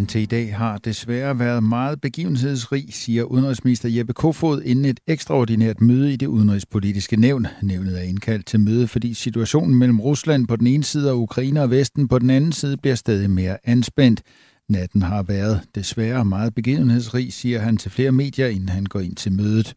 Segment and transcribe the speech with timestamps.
[0.00, 5.00] Weekenden til i dag har desværre været meget begivenhedsrig, siger udenrigsminister Jeppe Kofod inden et
[5.06, 7.46] ekstraordinært møde i det udenrigspolitiske nævn.
[7.62, 11.62] Nævnet er indkaldt til møde, fordi situationen mellem Rusland på den ene side og Ukraine
[11.62, 14.22] og Vesten på den anden side bliver stadig mere anspændt.
[14.68, 19.16] Natten har været desværre meget begivenhedsrig, siger han til flere medier, inden han går ind
[19.16, 19.74] til mødet.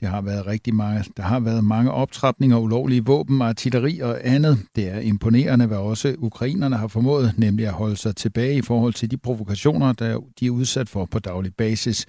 [0.00, 4.58] Det har været rigtig mange, der har været mange optrapninger, ulovlige våben, artilleri og andet.
[4.76, 8.94] Det er imponerende, hvad også ukrainerne har formået, nemlig at holde sig tilbage i forhold
[8.94, 12.06] til de provokationer, der de er udsat for på daglig basis.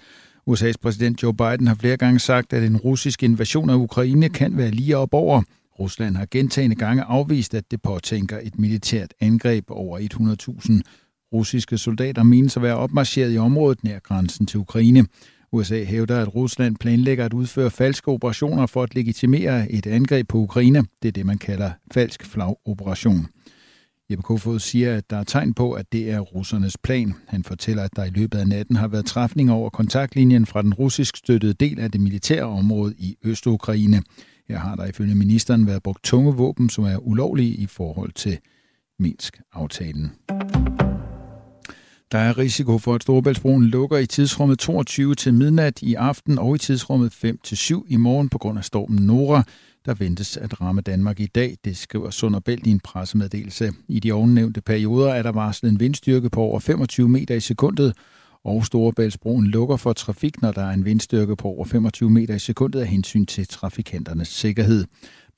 [0.49, 4.57] USA's præsident Joe Biden har flere gange sagt, at en russisk invasion af Ukraine kan
[4.57, 5.41] være lige op over.
[5.79, 10.81] Rusland har gentagende gange afvist, at det påtænker et militært angreb over 100.000
[11.33, 15.05] russiske soldater menes at være opmarcheret i området nær grænsen til Ukraine.
[15.53, 20.37] USA hævder, at Rusland planlægger at udføre falske operationer for at legitimere et angreb på
[20.37, 20.83] Ukraine.
[21.01, 23.27] Det er det, man kalder falsk flagoperation.
[24.11, 27.13] Jeppe Kofod siger, at der er tegn på, at det er russernes plan.
[27.27, 30.73] Han fortæller, at der i løbet af natten har været træfning over kontaktlinjen fra den
[30.73, 34.01] russisk støttede del af det militære område i Østukraine.
[34.49, 38.39] Her har der ifølge ministeren været brugt tunge våben, som er ulovlige i forhold til
[38.99, 40.11] Minsk-aftalen.
[42.11, 46.55] Der er risiko for, at Storebæltsbroen lukker i tidsrummet 22 til midnat i aften og
[46.55, 49.43] i tidsrummet 5 til 7 i morgen på grund af stormen Nora,
[49.85, 51.57] der ventes at ramme Danmark i dag.
[51.65, 53.71] Det skriver Sund og Bælt i en pressemeddelelse.
[53.87, 57.93] I de ovennævnte perioder er der varslet en vindstyrke på over 25 meter i sekundet,
[58.43, 62.39] og Storebæltsbroen lukker for trafik, når der er en vindstyrke på over 25 meter i
[62.39, 64.85] sekundet af hensyn til trafikanternes sikkerhed.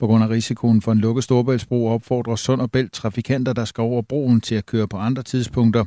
[0.00, 3.82] På grund af risikoen for en lukket Storebæltsbro opfordrer Sund og Bælt trafikanter, der skal
[3.82, 5.84] over broen til at køre på andre tidspunkter.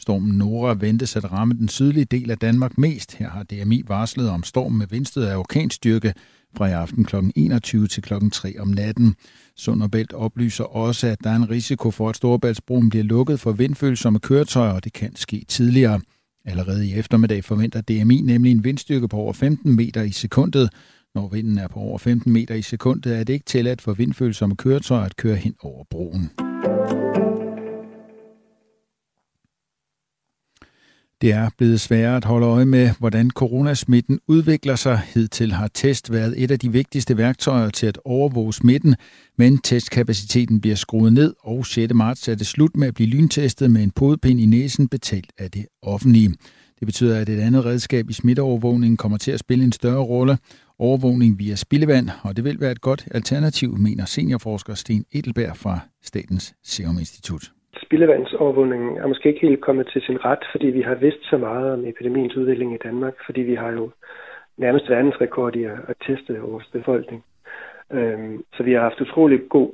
[0.00, 3.14] Stormen Nora ventes at ramme den sydlige del af Danmark mest.
[3.14, 6.14] Her har DMI varslet om storm med vindstød af orkanstyrke
[6.56, 7.16] fra i aften kl.
[7.36, 8.14] 21 til kl.
[8.32, 9.14] 3 om natten.
[9.56, 14.18] Sunderbælt oplyser også, at der er en risiko for, at Storebæltsbroen bliver lukket for vindfølsomme
[14.18, 16.00] køretøjer, og det kan ske tidligere.
[16.44, 20.70] Allerede i eftermiddag forventer DMI nemlig en vindstyrke på over 15 meter i sekundet.
[21.14, 24.56] Når vinden er på over 15 meter i sekundet, er det ikke tilladt for vindfølsomme
[24.56, 26.49] køretøjer at køre hen over broen.
[31.20, 35.00] Det er blevet sværere at holde øje med, hvordan coronasmitten udvikler sig.
[35.14, 38.96] Hidtil har test været et af de vigtigste værktøjer til at overvåge smitten,
[39.38, 41.94] men testkapaciteten bliver skruet ned, og 6.
[41.94, 45.50] marts er det slut med at blive lyntestet med en podpind i næsen betalt af
[45.50, 46.28] det offentlige.
[46.78, 50.38] Det betyder, at et andet redskab i smitteovervågningen kommer til at spille en større rolle,
[50.78, 55.80] overvågning via spildevand, og det vil være et godt alternativ, mener seniorforsker Sten Edelberg fra
[56.02, 60.94] Statens Serum Institut spildevandsovervågningen er måske ikke helt kommet til sin ret, fordi vi har
[60.94, 63.90] vidst så meget om epidemiens udvikling i Danmark, fordi vi har jo
[64.56, 67.24] nærmest verdensrekord i at teste vores befolkning.
[67.92, 69.70] Øhm, så vi har haft utrolig god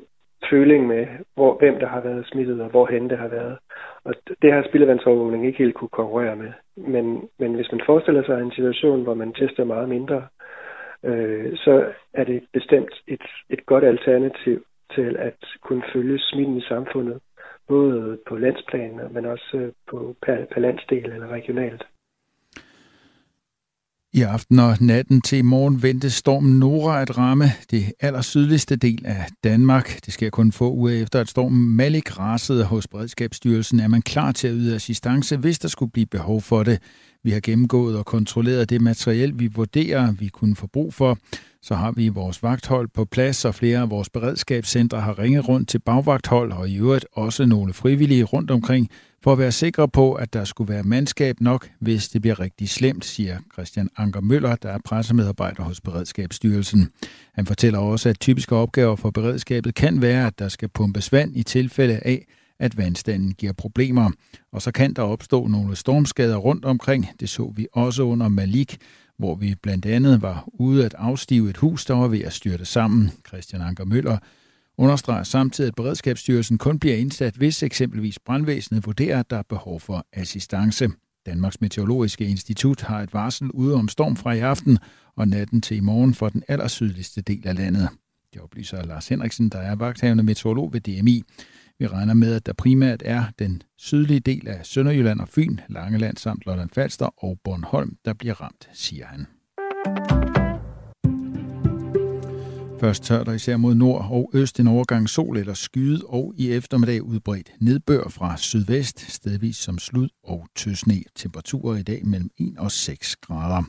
[0.51, 3.59] føling med, hvor, hvem der har været smittet og hvorhen det har været.
[4.05, 6.53] Og det har spildevandsovervågning ikke helt kunne konkurrere med.
[6.77, 10.27] Men, men hvis man forestiller sig en situation, hvor man tester meget mindre,
[11.05, 11.84] øh, så
[12.15, 14.65] er det bestemt et, et godt alternativ
[14.95, 17.21] til at kunne følge smitten i samfundet
[17.69, 21.82] både på landsplan, men også øh, på per, per landsdel eller regionalt.
[24.12, 29.06] I aften og natten til i morgen ventes stormen Nora at ramme det allersydligste del
[29.06, 30.00] af Danmark.
[30.06, 33.81] Det sker kun få uger efter, at stormen Malik rasede hos Beredskabsstyrelsen.
[33.81, 36.78] Er man klar til at yde assistance, hvis der skulle blive behov for det?
[37.25, 41.19] Vi har gennemgået og kontrolleret det materiel, vi vurderer, vi kunne få brug for.
[41.66, 45.69] Så har vi vores vagthold på plads, og flere af vores beredskabscentre har ringet rundt
[45.69, 48.91] til bagvagthold, og i øvrigt også nogle frivillige rundt omkring,
[49.22, 52.69] for at være sikre på, at der skulle være mandskab nok, hvis det bliver rigtig
[52.69, 56.88] slemt, siger Christian Anker Møller, der er pressemedarbejder hos Beredskabsstyrelsen.
[57.34, 61.37] Han fortæller også, at typiske opgaver for beredskabet kan være, at der skal pumpes vand
[61.37, 62.27] i tilfælde af,
[62.59, 64.10] at vandstanden giver problemer.
[64.53, 67.09] Og så kan der opstå nogle stormskader rundt omkring.
[67.21, 68.78] Det så vi også under Malik,
[69.19, 72.65] hvor vi blandt andet var ude at afstive et hus, der var ved at styrte
[72.65, 73.10] sammen.
[73.28, 74.18] Christian Anker Møller
[74.78, 79.80] understreger samtidig, at Beredskabsstyrelsen kun bliver indsat, hvis eksempelvis brandvæsenet vurderer, at der er behov
[79.80, 80.89] for assistance.
[81.27, 84.78] Danmarks Meteorologiske Institut har et varsel ude om storm fra i aften
[85.16, 87.89] og natten til i morgen for den allersydligste del af landet.
[88.34, 91.22] Det oplyser Lars Henriksen, der er vagthavende meteorolog ved DMI.
[91.78, 96.17] Vi regner med, at der primært er den sydlige del af Sønderjylland og Fyn, Langeland
[96.17, 99.27] samt Lolland Falster og Bornholm, der bliver ramt, siger han.
[102.81, 106.51] Først tør der især mod nord og øst en overgang sol eller skyde, og i
[106.53, 111.03] eftermiddag udbredt nedbør fra sydvest, stedvis som slud og tøsne.
[111.15, 113.63] Temperaturer i dag mellem 1 og 6 grader.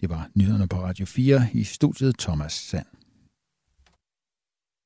[0.00, 2.86] Det var nyhederne på Radio 4 i studiet Thomas Sand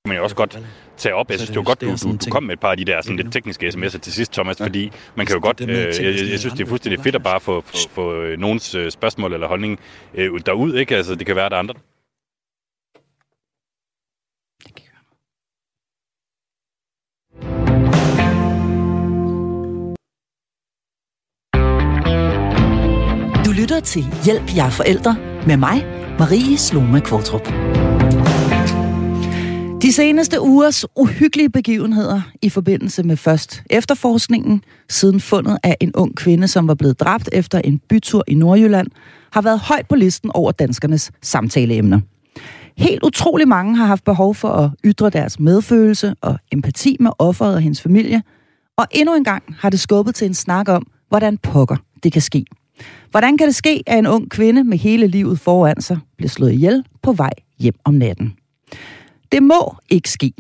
[0.09, 0.59] man jo også godt
[0.97, 1.31] tage op.
[1.31, 3.03] Jeg synes, det var godt, du, du, du kom med et par af de der
[3.03, 5.61] sådan lidt tekniske sms'er til sidst, Thomas, fordi man kan jo godt...
[5.61, 8.75] Øh, jeg, jeg synes, det er fuldstændig fedt at bare få, få, få øh, nogens
[8.75, 9.81] øh, spørgsmål eller holdning
[10.15, 10.97] øh, derud, ikke?
[10.97, 11.75] Altså, det kan være, at der er andre,
[23.45, 25.17] Du lytter til Hjælp jer forældre
[25.47, 25.87] med mig,
[26.19, 27.49] Marie Sloma Kvartrup.
[29.85, 36.17] De seneste ugers uhyggelige begivenheder i forbindelse med først efterforskningen, siden fundet af en ung
[36.17, 38.87] kvinde, som var blevet dræbt efter en bytur i Nordjylland,
[39.33, 42.01] har været højt på listen over danskernes samtaleemner.
[42.77, 47.55] Helt utrolig mange har haft behov for at ytre deres medfølelse og empati med offeret
[47.55, 48.23] og hendes familie,
[48.77, 52.23] og endnu en gang har det skubbet til en snak om, hvordan pokker det kan
[52.23, 52.45] ske.
[53.11, 56.53] Hvordan kan det ske, at en ung kvinde med hele livet foran sig bliver slået
[56.53, 58.35] ihjel på vej hjem om natten?
[59.35, 60.33] Det må ikke ske,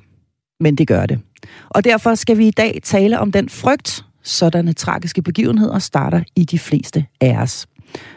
[0.61, 1.20] men det gør det.
[1.69, 6.44] Og derfor skal vi i dag tale om den frygt, sådanne tragiske begivenheder starter i
[6.44, 7.67] de fleste af os.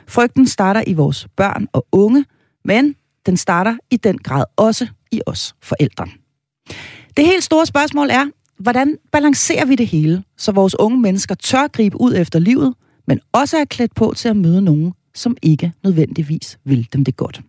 [0.07, 2.25] Frygten starter i vores børn og unge,
[2.65, 2.95] men
[3.25, 6.07] den starter i den grad også i os forældre.
[7.17, 8.25] Det helt store spørgsmål er,
[8.59, 12.73] hvordan balancerer vi det hele, så vores unge mennesker tør gribe ud efter livet,
[13.07, 17.17] men også er klædt på til at møde nogen, som ikke nødvendigvis vil dem det
[17.17, 17.41] godt.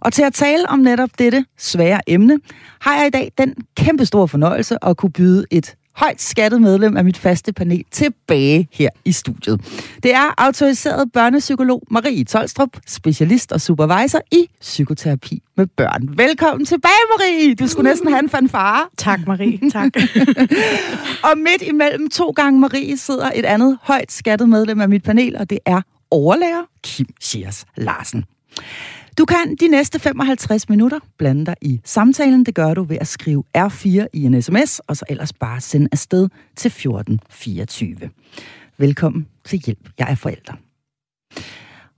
[0.00, 2.40] Og til at tale om netop dette svære emne,
[2.80, 6.96] har jeg i dag den kæmpe store fornøjelse at kunne byde et højt skattet medlem
[6.96, 9.60] af mit faste panel tilbage her i studiet.
[10.02, 16.18] Det er autoriseret børnepsykolog Marie Tolstrup, specialist og supervisor i psykoterapi med børn.
[16.18, 17.54] Velkommen tilbage, Marie!
[17.54, 18.86] Du skulle næsten have en fanfare.
[18.96, 19.70] Tak, Marie.
[19.70, 19.92] Tak.
[21.30, 25.36] og midt imellem to gange Marie sidder et andet højt skattet medlem af mit panel,
[25.36, 28.24] og det er overlærer Kim Schiers Larsen.
[29.18, 32.46] Du kan de næste 55 minutter blande dig i samtalen.
[32.46, 35.88] Det gør du ved at skrive R4 i en sms, og så ellers bare sende
[35.92, 37.96] afsted til 1424.
[38.78, 39.88] Velkommen til Hjælp.
[39.98, 40.52] Jeg er forælder.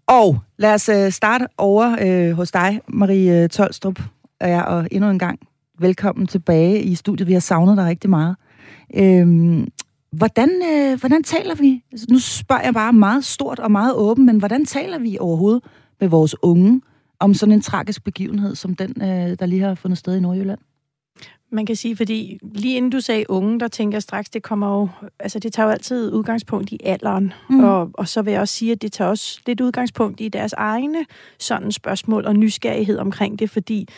[0.07, 4.01] Og lad os øh, starte over øh, hos dig, Marie øh, Tolstrup.
[4.41, 5.39] Ja, og endnu en gang
[5.79, 7.29] velkommen tilbage i studiet.
[7.29, 8.37] Vi har savnet dig rigtig meget.
[8.97, 9.69] Øhm,
[10.13, 11.85] hvordan, øh, hvordan taler vi?
[11.93, 15.63] Altså, nu spørger jeg bare meget stort og meget åben, men hvordan taler vi overhovedet
[16.01, 16.81] med vores unge
[17.21, 20.59] om sådan en tragisk begivenhed, som den, øh, der lige har fundet sted i Nordjylland?
[21.51, 24.79] Man kan sige, fordi lige inden du sagde unge, der tænker jeg straks, det kommer
[24.81, 27.33] jo, altså det tager jo altid udgangspunkt i alderen.
[27.51, 27.65] Mm.
[27.65, 30.53] Og, og så vil jeg også sige, at det tager også lidt udgangspunkt i deres
[30.53, 31.07] egne
[31.39, 33.89] sådan spørgsmål og nysgerrighed omkring det, fordi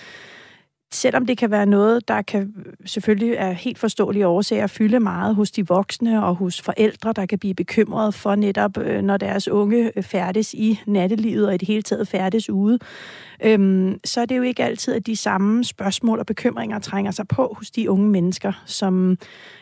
[0.92, 2.54] selvom det kan være noget, der kan
[2.84, 7.38] selvfølgelig er helt forståelige årsager fylde meget hos de voksne og hos forældre, der kan
[7.38, 11.68] blive bekymrede for netop, øh, når deres unge øh, færdes i nattelivet og i det
[11.68, 12.78] hele taget færdes ude,
[13.44, 17.28] øhm, så er det jo ikke altid, at de samme spørgsmål og bekymringer trænger sig
[17.28, 19.18] på hos de unge mennesker, som,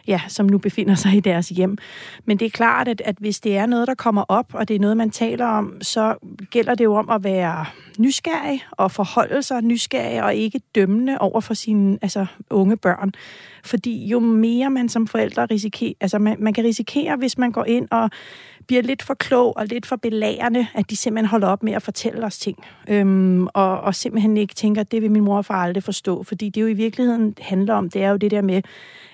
[0.07, 1.79] ja, som nu befinder sig i deres hjem.
[2.25, 4.77] Men det er klart, at, at hvis det er noget, der kommer op, og det
[4.77, 6.15] er noget, man taler om, så
[6.51, 7.65] gælder det jo om at være
[7.99, 13.13] nysgerrig og forholde sig nysgerrig og ikke dømmende over for sine altså, unge børn.
[13.65, 17.65] Fordi jo mere man som forældre risikerer, altså man, man kan risikere, hvis man går
[17.65, 18.11] ind og
[18.67, 21.83] bliver lidt for klog og lidt for belærende, at de simpelthen holder op med at
[21.83, 22.59] fortælle os ting.
[22.89, 26.23] Øhm, og, og simpelthen ikke tænker, at det vil min mor og far aldrig forstå.
[26.23, 28.63] Fordi det jo i virkeligheden handler om, det er jo det der med,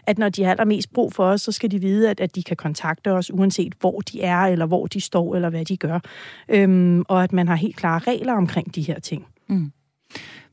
[0.06, 2.42] at når de har allermest brug for os, så skal de vide, at, at de
[2.42, 6.00] kan kontakte os, uanset hvor de er, eller hvor de står, eller hvad de gør.
[6.48, 9.26] Øhm, og at man har helt klare regler omkring de her ting.
[9.48, 9.72] Mm.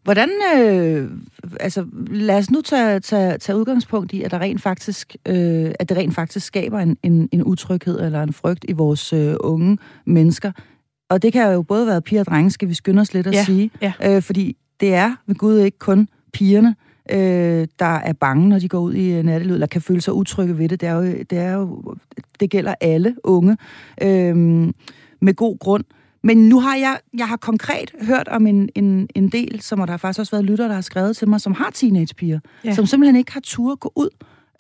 [0.04, 1.12] Hvordan, øh,
[1.60, 5.90] altså lad os nu tage, tage, tage udgangspunkt i, at, der rent faktisk, øh, at
[5.90, 9.78] det rent faktisk skaber en, en, en utryghed eller en frygt i vores øh, unge
[10.06, 10.52] mennesker.
[11.10, 13.34] Og det kan jo både være piger og drenge, skal vi skynde os lidt at
[13.34, 13.72] ja, sige.
[13.82, 13.94] Ja.
[14.04, 16.76] Øh, fordi det er ved Gud ikke kun pigerne,
[17.12, 20.14] øh, der er bange, når de går ud i øh, nattelivet, eller kan føle sig
[20.14, 20.82] utrygge ved det.
[20.82, 21.96] Det, er jo, det, er jo,
[22.40, 23.58] det gælder alle unge
[24.02, 24.36] øh,
[25.22, 25.84] med god grund.
[26.24, 29.88] Men nu har jeg, jeg har konkret hørt om en, en, en del, som og
[29.88, 32.74] der har faktisk også været lytter, der har skrevet til mig, som har teenagepiger, ja.
[32.74, 34.10] som simpelthen ikke har tur gå ud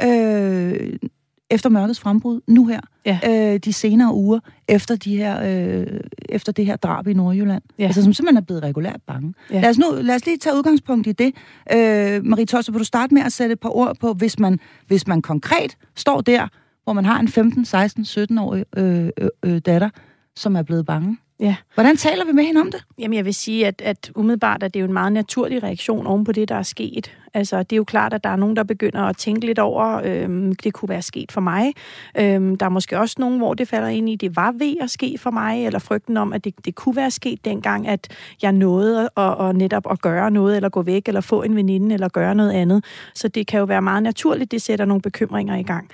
[0.03, 1.09] øh,
[1.49, 3.19] efter mørkets frembrud nu her, ja.
[3.53, 5.99] øh, de senere uger, efter, de her, øh,
[6.29, 7.63] efter det her drab i Nordjylland.
[7.79, 7.85] Ja.
[7.85, 9.33] Altså, som simpelthen er blevet regulært bange.
[9.51, 9.61] Ja.
[9.61, 11.33] Lad, os nu, lad os lige tage udgangspunkt i det.
[11.73, 14.59] Øh, Marie Tosse, vil du starte med at sætte et par ord på, hvis man,
[14.87, 16.47] hvis man konkret står der,
[16.83, 19.89] hvor man har en 15, 16, 17-årig øh, øh, øh, datter,
[20.35, 21.17] som er blevet bange?
[21.39, 21.55] Ja.
[21.73, 22.83] Hvordan taler vi med hende om det?
[22.99, 26.07] Jamen, jeg vil sige, at, at umiddelbart at det er jo en meget naturlig reaktion
[26.07, 27.11] oven på det, der er sket.
[27.33, 30.01] Altså, det er jo klart, at der er nogen, der begynder at tænke lidt over,
[30.05, 31.73] øhm, det kunne være sket for mig.
[32.17, 34.89] Øhm, der er måske også nogen, hvor det falder ind i, det var ved at
[34.89, 38.07] ske for mig, eller frygten om, at det, det kunne være sket dengang, at
[38.41, 41.93] jeg nåede at, at netop at gøre noget, eller gå væk, eller få en veninde,
[41.93, 42.85] eller gøre noget andet.
[43.15, 45.89] Så det kan jo være meget naturligt, det sætter nogle bekymringer i gang.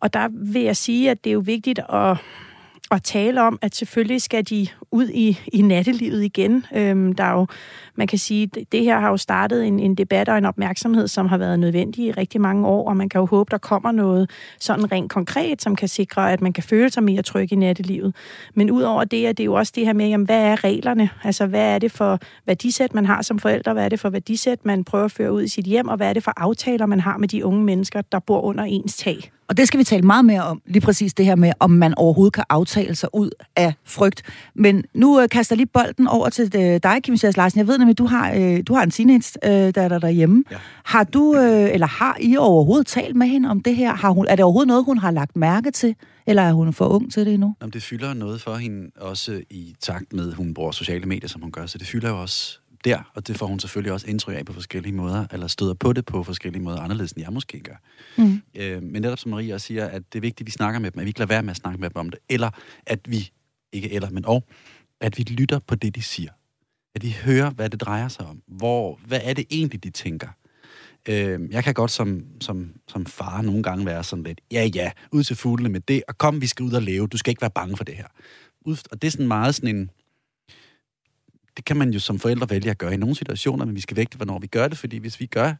[0.00, 2.16] Og der vil jeg sige, at det er jo vigtigt at
[2.90, 6.66] at tale om, at selvfølgelig skal de ud i, i nattelivet igen.
[6.76, 7.46] Øhm, der er jo,
[7.94, 11.08] man kan sige, det, det her har jo startet en, en debat og en opmærksomhed,
[11.08, 13.92] som har været nødvendig i rigtig mange år, og man kan jo håbe, der kommer
[13.92, 14.30] noget
[14.60, 18.14] sådan rent konkret, som kan sikre, at man kan føle sig mere tryg i nattelivet.
[18.54, 21.10] Men udover det, er det jo også det her med, jamen, hvad er reglerne?
[21.24, 23.72] Altså, hvad er det for værdisæt, man har som forældre?
[23.72, 25.88] Hvad er det for værdisæt, man prøver at føre ud i sit hjem?
[25.88, 28.64] Og hvad er det for aftaler, man har med de unge mennesker, der bor under
[28.64, 29.30] ens tag?
[29.50, 31.94] Og det skal vi tale meget mere om, lige præcis det her med, om man
[31.94, 34.22] overhovedet kan aftale sig ud af frygt.
[34.54, 37.58] Men nu øh, kaster jeg lige bolden over til øh, dig, Kim Sjærs Larsen.
[37.58, 40.44] Jeg ved nemlig, du har, øh, du har en teenage-datter øh, derhjemme.
[40.50, 40.56] Ja.
[40.84, 43.94] Har du, øh, eller har I overhovedet talt med hende om det her?
[43.94, 45.94] Har hun, er det overhovedet noget, hun har lagt mærke til?
[46.26, 47.54] Eller er hun for ung til det endnu?
[47.60, 51.28] Jamen, det fylder noget for hende, også i takt med, at hun bruger sociale medier,
[51.28, 51.66] som hun gør.
[51.66, 54.52] Så det fylder jo også der, og det får hun selvfølgelig også indtryk af på
[54.52, 57.74] forskellige måder, eller støder på det på forskellige måder, anderledes end jeg måske gør.
[58.18, 58.42] Mm.
[58.54, 60.90] Øh, men netop som Maria også siger, at det er vigtigt, at vi snakker med
[60.90, 62.50] dem, at vi ikke lader være med at snakke med dem om det, eller
[62.86, 63.30] at vi,
[63.72, 64.44] ikke eller, men og,
[65.00, 66.30] at vi lytter på det, de siger.
[66.94, 68.42] At vi hører, hvad det drejer sig om.
[68.46, 70.28] Hvor, hvad er det egentlig, de tænker?
[71.08, 74.90] Øh, jeg kan godt som, som, som far nogle gange være sådan lidt, ja ja,
[75.12, 77.42] ud til fuglene med det, og kom, vi skal ud og leve, du skal ikke
[77.42, 78.06] være bange for det her.
[78.66, 79.90] Og det er sådan meget sådan en,
[81.56, 83.96] det kan man jo som forældre vælge at gøre i nogle situationer, men vi skal
[83.96, 85.54] vægte, hvornår vi gør det, fordi hvis vi gør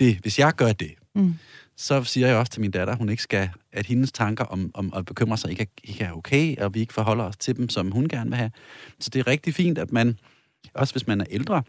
[0.00, 1.34] det, hvis jeg gør det, mm.
[1.76, 4.70] så siger jeg også til min datter, at hun ikke skal, at hendes tanker om,
[4.74, 7.56] om at bekymre sig ikke er, ikke er okay, og vi ikke forholder os til
[7.56, 8.50] dem, som hun gerne vil have.
[9.00, 10.18] Så det er rigtig fint, at man,
[10.74, 11.62] også hvis man er ældre,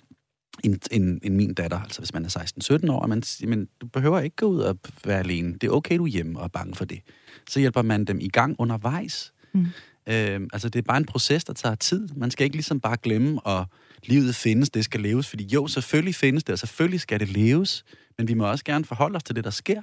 [0.64, 3.68] end, end, end min datter, altså hvis man er 16-17 år, og man siger, men
[3.82, 5.54] du behøver ikke gå ud og være alene.
[5.54, 7.02] Det er okay, du er hjemme og er bange for det.
[7.50, 9.34] Så hjælper man dem i gang undervejs.
[9.54, 9.66] Mm.
[10.08, 12.10] Øh, altså, det er bare en proces, der tager tid.
[12.16, 13.66] Man skal ikke ligesom bare glemme, at
[14.06, 15.30] livet findes, det skal leves.
[15.30, 17.84] Fordi jo, selvfølgelig findes det, og selvfølgelig skal det leves.
[18.18, 19.82] Men vi må også gerne forholde os til det, der sker.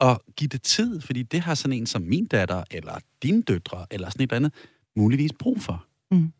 [0.00, 3.86] Og give det tid, fordi det har sådan en som min datter, eller dine døtre,
[3.90, 4.52] eller sådan et eller andet,
[4.96, 5.84] muligvis brug for.
[6.10, 6.32] Mm.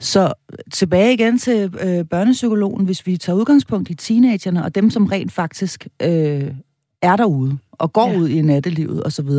[0.00, 0.32] Så
[0.72, 5.32] tilbage igen til øh, børnepsykologen, hvis vi tager udgangspunkt i teenagerne, og dem, som rent
[5.32, 6.50] faktisk øh,
[7.02, 8.18] er derude, og går ja.
[8.18, 9.30] ud i nattelivet osv.,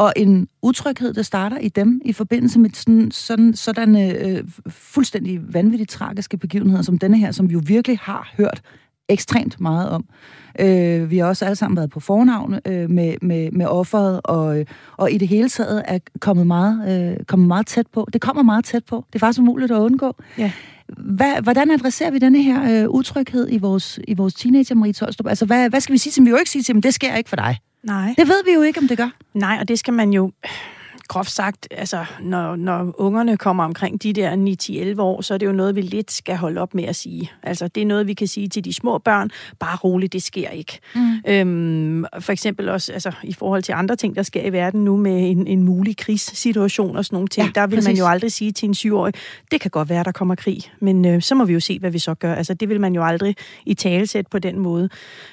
[0.00, 5.54] og en utryghed, der starter i dem i forbindelse med sådan, sådan, sådan øh, fuldstændig
[5.54, 8.62] vanvittigt tragiske begivenheder som denne her, som vi jo virkelig har hørt
[9.08, 10.04] ekstremt meget om.
[10.60, 14.64] Øh, vi har også alle sammen været på fornavn øh, med, med, med offeret, og,
[14.96, 18.08] og i det hele taget er kommet meget, øh, kommet meget tæt på.
[18.12, 19.04] Det kommer meget tæt på.
[19.06, 20.16] Det er faktisk umuligt at undgå.
[20.38, 20.52] Ja.
[20.88, 25.26] Hvad, hvordan adresserer vi denne her øh, utryghed i vores, i vores teenager, Marie Tolstrup?
[25.26, 26.26] Altså, hvad, hvad skal vi sige til dem?
[26.26, 27.58] Vi jo ikke sige til dem, det sker ikke for dig.
[27.82, 28.14] Nej.
[28.18, 29.08] Det ved vi jo ikke, om det gør.
[29.34, 30.32] Nej, og det skal man jo
[31.10, 35.46] groft sagt, altså, når, når ungerne kommer omkring de der 9-11 år, så er det
[35.46, 37.30] jo noget, vi lidt skal holde op med at sige.
[37.42, 40.48] Altså, det er noget, vi kan sige til de små børn, bare roligt, det sker
[40.48, 40.78] ikke.
[40.94, 41.12] Mm.
[41.28, 44.96] Øhm, for eksempel også altså, i forhold til andre ting, der sker i verden nu
[44.96, 47.88] med en, en mulig krigssituation og sådan nogle ting, ja, der vil præcis.
[47.88, 49.14] man jo aldrig sige til en syvårig,
[49.50, 51.90] det kan godt være, der kommer krig, men øh, så må vi jo se, hvad
[51.90, 52.34] vi så gør.
[52.34, 53.36] Altså, det vil man jo aldrig
[53.66, 54.88] i talesæt på den måde.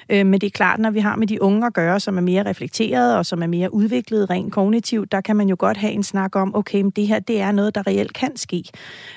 [0.08, 2.22] Øh, men det er klart, når vi har med de unge at gøre, som er
[2.22, 5.92] mere reflekteret og som er mere udviklet rent kognitivt, der kan man jo godt have
[5.92, 8.64] en snak om, okay, men det her det er noget, der reelt kan ske.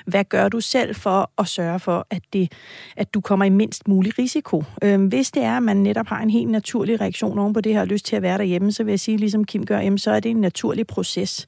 [0.06, 2.52] Hvad gør du selv for at sørge for, at, det,
[2.96, 4.64] at du kommer i mindst mulig risiko?
[4.84, 7.72] Øhm, hvis det er, at man netop har en helt naturlig reaktion oven på det
[7.72, 9.98] her og lyst til at være derhjemme, så vil jeg sige, ligesom Kim gør, jamen,
[9.98, 11.46] så er det en naturlig proces.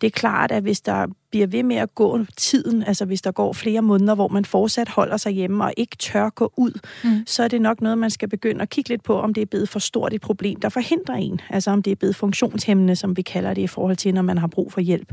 [0.00, 3.32] Det er klart, at hvis der bliver ved med at gå tiden, altså hvis der
[3.32, 7.26] går flere måneder, hvor man fortsat holder sig hjemme og ikke tør gå ud, mm.
[7.26, 9.46] så er det nok noget, man skal begynde at kigge lidt på, om det er
[9.46, 11.40] blevet for stort et problem, der forhindrer en.
[11.50, 14.38] Altså om det er blevet funktionshemmende, som vi kalder det i forhold til, når man
[14.38, 15.12] har brug for hjælp.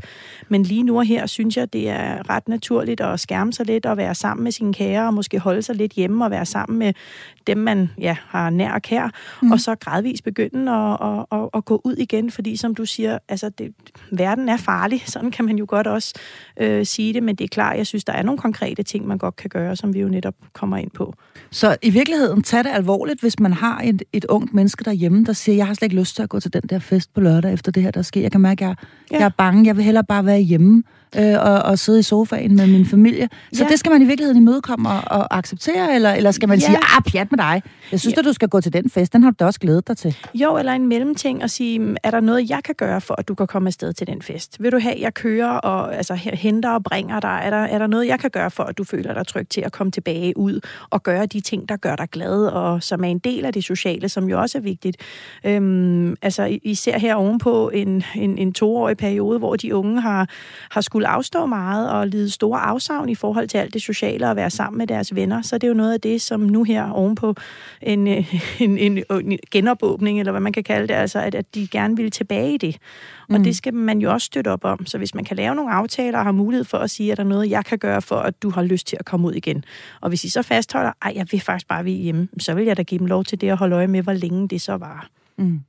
[0.49, 3.85] Men lige nu og her synes jeg, det er ret naturligt at skærme sig lidt
[3.85, 6.79] og være sammen med sine kære og måske holde sig lidt hjemme og være sammen
[6.79, 6.93] med
[7.47, 9.09] dem, man ja, har nær og kær,
[9.41, 9.51] mm.
[9.51, 13.17] og så gradvist begynde at, at, at, at gå ud igen, fordi som du siger,
[13.29, 13.73] altså det,
[14.11, 14.74] verden er farlig,
[15.05, 16.13] sådan kan man jo godt også
[16.59, 19.17] øh, sige det, men det er klart, jeg synes, der er nogle konkrete ting, man
[19.17, 21.13] godt kan gøre, som vi jo netop kommer ind på.
[21.51, 25.33] Så i virkeligheden, tag det alvorligt, hvis man har et, et ungt menneske derhjemme, der
[25.33, 27.53] siger, jeg har slet ikke lyst til at gå til den der fest på lørdag
[27.53, 28.21] efter det her, der sker.
[28.21, 28.75] Jeg kan mærke, at jeg,
[29.11, 29.17] ja.
[29.17, 30.83] jeg er bange, jeg vil hellere bare være hjemme.
[31.17, 33.29] Øh, og, og sidde i sofaen med min familie.
[33.53, 33.69] Så ja.
[33.69, 36.65] det skal man i virkeligheden imødekomme og, og acceptere, eller, eller skal man ja.
[36.65, 37.61] sige, ah, pjat med dig.
[37.91, 38.19] Jeg synes, ja.
[38.19, 40.17] at du skal gå til den fest, den har du da også glædet dig til.
[40.33, 43.35] Jo, eller en mellemting og sige, er der noget, jeg kan gøre for, at du
[43.35, 44.63] kan komme afsted til den fest?
[44.63, 47.41] Vil du have, jeg kører og altså, henter og bringer dig?
[47.43, 49.61] Er der, er der noget, jeg kan gøre for, at du føler dig tryg til
[49.61, 53.07] at komme tilbage ud og gøre de ting, der gør dig glad, og som er
[53.07, 54.97] en del af det sociale, som jo også er vigtigt.
[55.43, 60.29] Øhm, altså især her ovenpå en, en, en toårig periode, hvor de unge har,
[60.71, 64.35] har skulle afstå meget og lide store afsavn i forhold til alt det sociale og
[64.35, 66.89] være sammen med deres venner, så det er jo noget af det, som nu her
[66.89, 67.35] ovenpå
[67.81, 68.25] en, en,
[68.59, 72.11] en, en genopåbning, eller hvad man kan kalde det, altså at, at de gerne vil
[72.11, 72.77] tilbage i det.
[73.29, 73.43] Og mm.
[73.43, 74.85] det skal man jo også støtte op om.
[74.85, 77.23] Så hvis man kan lave nogle aftaler og har mulighed for at sige, at der
[77.23, 79.63] er noget, jeg kan gøre for, at du har lyst til at komme ud igen.
[80.01, 82.77] Og hvis I så fastholder, at jeg vil faktisk bare være hjemme, så vil jeg
[82.77, 85.07] da give dem lov til det at holde øje med, hvor længe det så var.
[85.37, 85.61] Mm.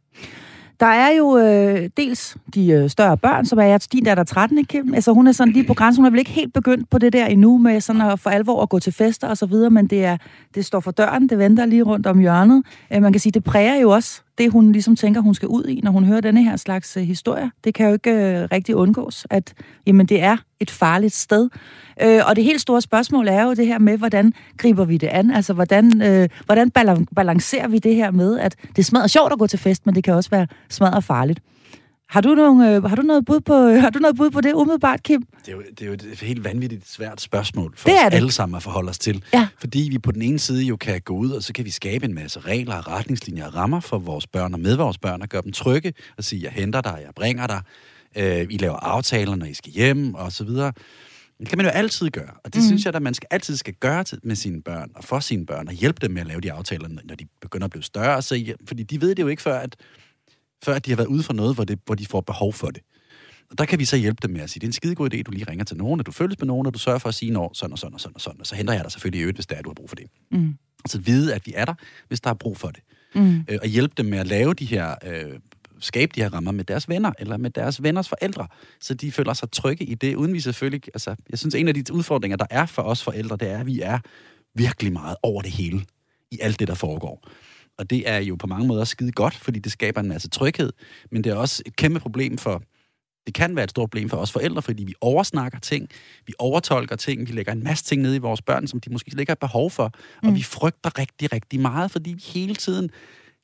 [0.80, 4.68] Der er jo øh, dels de øh, større børn, som er din datter 13, ikke
[4.68, 4.94] Kim?
[4.94, 6.02] Altså hun er sådan lige på grænsen.
[6.02, 8.62] Hun er vel ikke helt begyndt på det der endnu med sådan at for alvor
[8.62, 10.16] at gå til fester og så videre, men det, er,
[10.54, 12.62] det står for døren, det venter lige rundt om hjørnet.
[12.92, 15.64] Øh, man kan sige, det præger jo også det, hun ligesom tænker, hun skal ud
[15.64, 17.50] i, når hun hører denne her slags øh, historie.
[17.64, 19.54] Det kan jo ikke øh, rigtig undgås, at
[19.86, 21.48] jamen, det er et farligt sted.
[22.02, 25.06] Øh, og det helt store spørgsmål er jo det her med, hvordan griber vi det
[25.06, 25.30] an?
[25.30, 26.70] Altså, hvordan, øh, hvordan
[27.16, 30.04] balancerer vi det her med, at det er sjovt at gå til fest, men det
[30.04, 31.40] kan også være smadret farligt.
[32.08, 34.52] Har du, nogle, øh, har, du noget bud på, har du noget bud på det
[34.52, 35.22] umiddelbart, Kim?
[35.46, 38.16] Det er jo, det er jo et helt vanvittigt svært spørgsmål for det os det.
[38.16, 39.24] alle sammen at forholde os til.
[39.32, 39.48] Ja.
[39.58, 42.04] Fordi vi på den ene side jo kan gå ud, og så kan vi skabe
[42.04, 45.42] en masse regler, retningslinjer og rammer for vores børn og med vores børn, og gøre
[45.42, 47.60] dem trygge, og sige, jeg henter dig, jeg bringer dig,
[48.16, 50.72] øh, I laver aftaler, når I skal hjem, og så videre.
[51.38, 52.66] Det kan man jo altid gøre, og det mm.
[52.66, 55.46] synes jeg, at man skal, altid skal gøre til, med sine børn, og for sine
[55.46, 58.22] børn, og hjælpe dem med at lave de aftaler, når de begynder at blive større.
[58.22, 59.76] Så, fordi de ved det jo ikke før, at
[60.64, 62.82] før de har været ude for noget, hvor, det, hvor de får behov for det.
[63.50, 65.22] Og der kan vi så hjælpe dem med at sige, det er en skidegod idé,
[65.22, 67.14] du lige ringer til nogen, at du følges med nogen, og du sørger for at
[67.14, 69.18] sige, når sådan og sådan og sådan og sådan, og så henter jeg dig selvfølgelig
[69.18, 70.06] i øvrigt, hvis det er, du har brug for det.
[70.30, 70.54] Mm.
[70.86, 71.74] Så vide, at vi er der,
[72.08, 72.82] hvis der er brug for det.
[73.14, 73.44] Mm.
[73.48, 75.38] Øh, og hjælpe dem med at lave de her, øh,
[75.80, 78.46] skabe de her rammer med deres venner, eller med deres venners forældre,
[78.80, 81.74] så de føler sig trygge i det, uden vi selvfølgelig, altså, jeg synes, en af
[81.74, 83.98] de udfordringer, der er for os forældre, det er, at vi er
[84.54, 85.84] virkelig meget over det hele
[86.30, 87.28] i alt det, der foregår.
[87.78, 90.72] Og det er jo på mange måder skide godt, fordi det skaber en masse tryghed,
[91.10, 92.62] men det er også et kæmpe problem for,
[93.26, 95.88] det kan være et stort problem for os forældre, fordi vi oversnakker ting,
[96.26, 99.10] vi overtolker ting, vi lægger en masse ting ned i vores børn, som de måske
[99.10, 99.92] slet ikke har behov for,
[100.22, 100.28] mm.
[100.28, 102.90] og vi frygter rigtig, rigtig meget, fordi vi hele tiden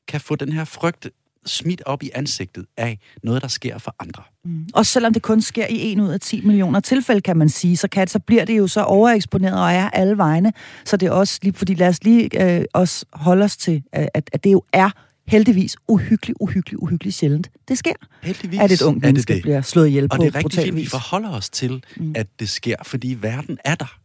[0.07, 1.09] kan få den her frygt
[1.45, 4.23] smidt op i ansigtet af noget, der sker for andre.
[4.45, 4.67] Mm.
[4.73, 7.77] Og selvom det kun sker i en ud af 10 millioner tilfælde, kan man sige,
[7.77, 10.53] så, kan, så bliver det jo så overeksponeret og er alle vegne.
[10.85, 14.29] Så det er også lige, fordi lad os lige øh, også holde os til, at,
[14.33, 14.89] at det jo er
[15.27, 17.49] heldigvis uhyggeligt, uhyggeligt, uhyggeligt sjældent.
[17.67, 20.63] Det sker, heldigvis at et ungt menneske bliver slået ihjel på Og det er rigtig
[20.63, 22.13] fint, vi forholder os til, mm.
[22.15, 23.97] at det sker, fordi verden er der.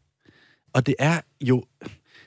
[0.73, 1.65] Og det er jo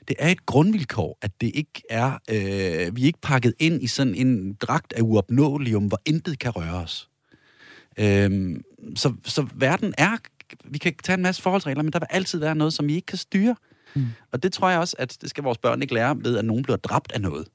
[0.08, 3.86] det er et grundvilkår, at det ikke er, øh, vi er ikke pakket ind i
[3.86, 7.08] sådan en dragt af uopnåelium, hvor intet kan røre os.
[7.98, 8.56] Øh,
[8.96, 10.16] så, så verden er,
[10.64, 13.06] vi kan tage en masse forholdsregler, men der vil altid være noget, som vi ikke
[13.06, 13.56] kan styre.
[13.94, 14.06] Mm.
[14.32, 16.62] Og det tror jeg også, at det skal vores børn ikke lære ved, at nogen
[16.62, 17.48] bliver dræbt af noget.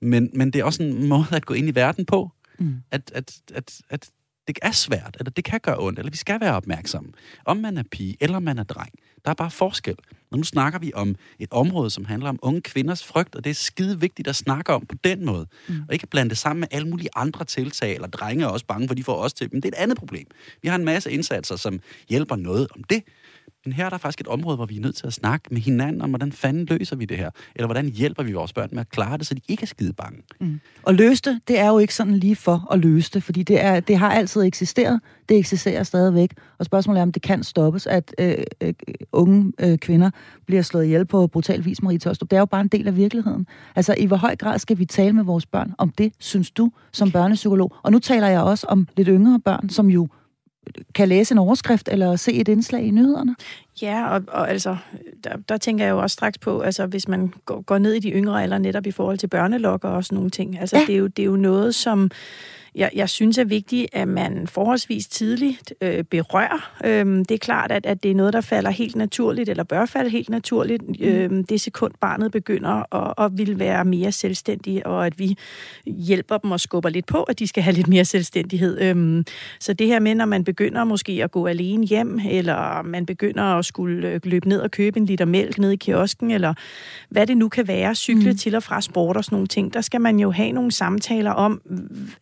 [0.00, 2.30] Men, men det er også en måde at gå ind i verden på.
[2.58, 2.76] Mm.
[2.90, 4.10] At, at, at, at
[4.48, 7.12] det er svært, eller det kan gøre ondt, eller vi skal være opmærksomme.
[7.44, 8.92] Om man er pige, eller man er dreng.
[9.24, 9.96] Der er bare forskel.
[10.30, 13.50] Og nu snakker vi om et område, som handler om unge kvinders frygt, og det
[13.50, 15.46] er skide vigtigt at snakke om på den måde.
[15.68, 15.74] Mm.
[15.88, 18.88] Og ikke blande det sammen med alle mulige andre tiltag, eller drenge er også bange,
[18.88, 19.60] for de får også til dem.
[19.60, 20.26] Det er et andet problem.
[20.62, 23.02] Vi har en masse indsatser, som hjælper noget om det,
[23.64, 25.60] men her er der faktisk et område, hvor vi er nødt til at snakke med
[25.60, 27.30] hinanden om, hvordan fanden løser vi det her?
[27.56, 29.92] Eller hvordan hjælper vi vores børn med at klare det, så de ikke er skide
[29.92, 30.22] bange?
[30.40, 30.60] Mm.
[30.82, 33.64] Og løse det, det er jo ikke sådan lige for at løse det, fordi det,
[33.64, 35.00] er, det har altid eksisteret.
[35.28, 36.30] Det eksisterer stadigvæk.
[36.58, 38.74] Og spørgsmålet er, om det kan stoppes, at øh, øh,
[39.12, 40.10] unge øh, kvinder
[40.46, 42.30] bliver slået ihjel på brutal vis, Marie Tostrup.
[42.30, 43.46] Det er jo bare en del af virkeligheden.
[43.76, 46.70] Altså, i hvor høj grad skal vi tale med vores børn om det, synes du,
[46.92, 47.76] som børnepsykolog?
[47.82, 50.08] Og nu taler jeg også om lidt yngre børn, som jo
[50.94, 53.36] kan læse en overskrift eller se et indslag i nyhederne?
[53.82, 54.76] Ja, og, og altså,
[55.24, 57.98] der, der tænker jeg jo også straks på, altså hvis man går, går ned i
[57.98, 60.60] de yngre eller netop i forhold til børnelokker og sådan nogle ting.
[60.60, 60.84] Altså, ja.
[60.86, 62.10] det, er jo, det er jo noget, som
[62.74, 66.72] jeg, jeg synes er vigtigt, at man forholdsvis tidligt øh, berører.
[66.84, 69.86] Øhm, det er klart, at, at det er noget, der falder helt naturligt, eller bør
[69.86, 70.94] falde helt naturligt, mm.
[71.00, 75.36] øhm, det sekund barnet begynder at, at vil være mere selvstændig, og at vi
[75.86, 78.80] hjælper dem og skubber lidt på, at de skal have lidt mere selvstændighed.
[78.80, 79.24] Øhm,
[79.60, 83.42] så det her med, når man begynder måske at gå alene hjem, eller man begynder
[83.42, 86.54] at at skulle øh, løbe ned og købe en liter mælk ned i kiosken, eller
[87.08, 88.36] hvad det nu kan være, cykle mm.
[88.36, 91.30] til og fra sport og sådan nogle ting, der skal man jo have nogle samtaler
[91.30, 91.60] om,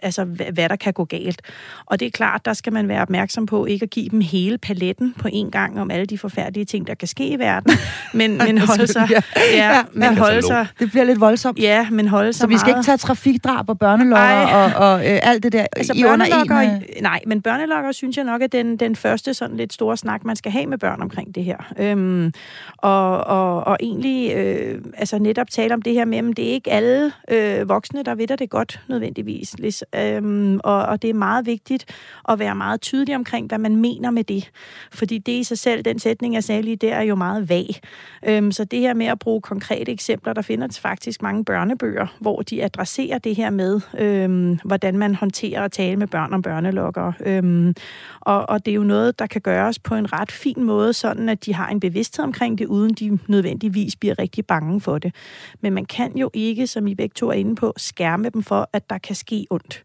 [0.00, 1.42] altså hvad der kan gå galt.
[1.86, 4.58] Og det er klart, der skal man være opmærksom på ikke at give dem hele
[4.58, 7.72] paletten på en gang om alle de forfærdelige ting, der kan ske i verden,
[8.14, 9.08] men, men holde sig...
[9.10, 9.20] Ja,
[9.52, 10.66] ja, men holde sig...
[10.78, 11.58] Det bliver lidt voldsomt.
[11.58, 12.78] Ja, men holde sig Så vi skal meget...
[12.78, 16.70] ikke tage trafikdrab og børnelokker og, og øh, alt det der altså, i under en...
[16.70, 17.02] Øh...
[17.02, 20.36] Nej, men børnelokker synes jeg nok er den, den første sådan lidt store snak, man
[20.36, 21.72] skal have med børn omkring det her.
[21.78, 22.32] Øhm,
[22.76, 26.52] og, og, og egentlig øh, altså netop tale om det her med, at det er
[26.52, 29.56] ikke alle øh, voksne, der ved det godt nødvendigvis.
[29.94, 31.84] Øhm, og, og det er meget vigtigt
[32.28, 34.50] at være meget tydelig omkring, hvad man mener med det.
[34.92, 37.80] Fordi det i sig selv, den sætning, jeg sagde lige der, er jo meget vag.
[38.26, 42.42] Øhm, så det her med at bruge konkrete eksempler, der finder faktisk mange børnebøger, hvor
[42.42, 47.12] de adresserer det her med, øhm, hvordan man håndterer at tale med børn om børnelokker.
[47.26, 47.74] Øhm,
[48.20, 51.21] og, og det er jo noget, der kan gøres på en ret fin måde, sådan
[51.28, 55.14] at de har en bevidsthed omkring det, uden de nødvendigvis bliver rigtig bange for det.
[55.60, 58.70] Men man kan jo ikke, som I begge to er inde på, skærme dem for,
[58.72, 59.82] at der kan ske ondt.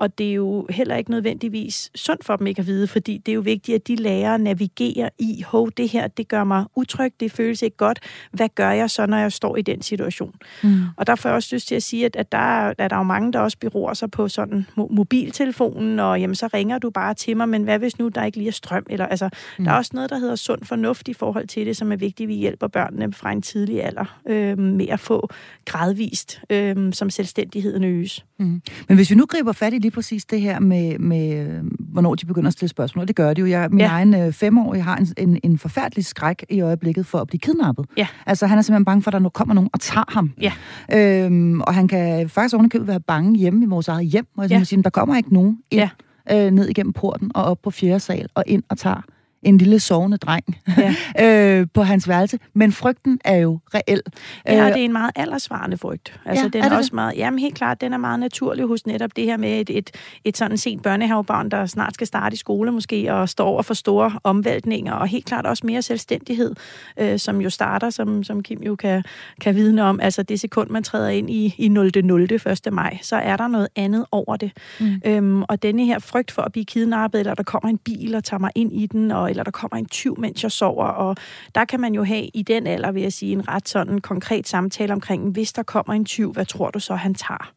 [0.00, 3.32] Og det er jo heller ikke nødvendigvis sundt for dem ikke at vide, fordi det
[3.32, 6.64] er jo vigtigt, at de lærer at navigere i, hov, det her, det gør mig
[6.76, 8.00] utryg, det føles ikke godt.
[8.32, 10.34] Hvad gør jeg så, når jeg står i den situation?
[10.62, 10.82] Mm.
[10.96, 12.96] Og der får jeg også lyst til at sige, at, at der, er, at der
[12.96, 16.90] er jo mange, der også beror sig på sådan mobiltelefonen, og jamen, så ringer du
[16.90, 18.86] bare til mig, men hvad hvis nu der ikke lige er strøm?
[18.90, 19.64] Eller, altså, mm.
[19.64, 22.26] Der er også noget, der hedder sund fornuft i forhold til det, som er vigtigt,
[22.26, 25.28] at vi hjælper børnene fra en tidlig alder øh, med at få
[25.64, 28.24] gradvist, øh, som selvstændigheden øges.
[28.38, 28.62] Mm.
[28.88, 32.26] Men hvis vi nu griber fat i lige præcis det her med, med hvornår de
[32.26, 33.46] begynder at stille spørgsmål, det gør de jo.
[33.46, 33.86] Jeg, min ja.
[33.86, 37.86] egen øh, femårige har en, en, en forfærdelig skræk i øjeblikket for at blive kidnappet.
[37.96, 38.06] Ja.
[38.26, 40.32] Altså han er simpelthen bange for, at der nu kommer nogen og tager ham.
[40.40, 40.52] Ja.
[40.94, 44.58] Øhm, og han kan faktisk ovenikøbet være bange hjemme i vores eget hjem, og jeg
[44.58, 44.64] ja.
[44.64, 45.90] sige, der kommer ikke nogen ind
[46.30, 46.46] ja.
[46.46, 49.02] øh, ned igennem porten og op på fjerde sal og ind og tager
[49.42, 50.44] en lille sovende dreng
[50.78, 50.94] ja.
[51.60, 52.38] øh, på hans værelse.
[52.54, 54.02] Men frygten er jo reel.
[54.46, 56.20] Ja, og øh, det er en meget aldersvarende frygt.
[56.26, 56.94] Altså, ja, den er, er også det?
[56.94, 59.90] meget, jamen helt klart, den er meget naturlig hos netop det her med et, et,
[60.24, 63.74] et sådan sent børnehavebarn, der snart skal starte i skole måske, og står over for
[63.74, 66.54] store omvæltninger, og helt klart også mere selvstændighed,
[67.00, 69.02] øh, som jo starter, som, som Kim jo kan,
[69.40, 70.00] kan vidne om.
[70.00, 71.90] Altså det sekund, man træder ind i, i 0.
[72.04, 72.22] 0.
[72.32, 72.72] 1.
[72.72, 74.52] maj, så er der noget andet over det.
[74.80, 75.00] Mm.
[75.04, 78.24] Øhm, og denne her frygt for at blive kidnappet, eller der kommer en bil og
[78.24, 80.86] tager mig ind i den, og eller der kommer en tyv, mens jeg sover.
[80.86, 81.16] Og
[81.54, 84.48] der kan man jo have i den alder, vil jeg sige, en ret sådan konkret
[84.48, 87.52] samtale omkring, hvis der kommer en tyv, hvad tror du så, han tager?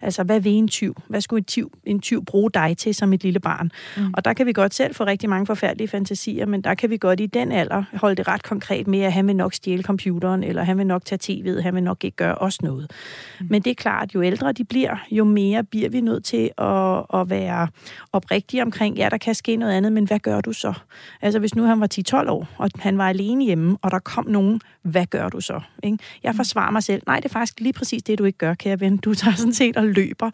[0.00, 0.94] Altså, hvad vil en tyv?
[1.08, 3.70] Hvad skulle en tyv, en tyv bruge dig til som et lille barn?
[3.96, 4.14] Mm.
[4.14, 6.96] Og der kan vi godt selv få rigtig mange forfærdelige fantasier, men der kan vi
[6.96, 10.44] godt i den alder holde det ret konkret med, at han vil nok stjæle computeren,
[10.44, 12.90] eller han vil nok tage tv'et, han vil nok ikke gøre os noget.
[13.40, 13.46] Mm.
[13.50, 17.20] Men det er klart, jo ældre de bliver, jo mere bliver vi nødt til at,
[17.20, 17.68] at være
[18.12, 20.72] oprigtige omkring, ja, der kan ske noget andet, men hvad gør du så?
[21.22, 21.88] Altså, hvis nu han var
[22.24, 25.60] 10-12 år, og han var alene hjemme, og der kom nogen, hvad gør du så?
[25.82, 25.98] Ikke?
[26.22, 26.36] Jeg mm.
[26.36, 27.02] forsvarer mig selv.
[27.06, 28.96] Nej, det er faktisk lige præcis det, du ikke gør, kære ven.
[28.96, 30.30] Du tager sådan set og løber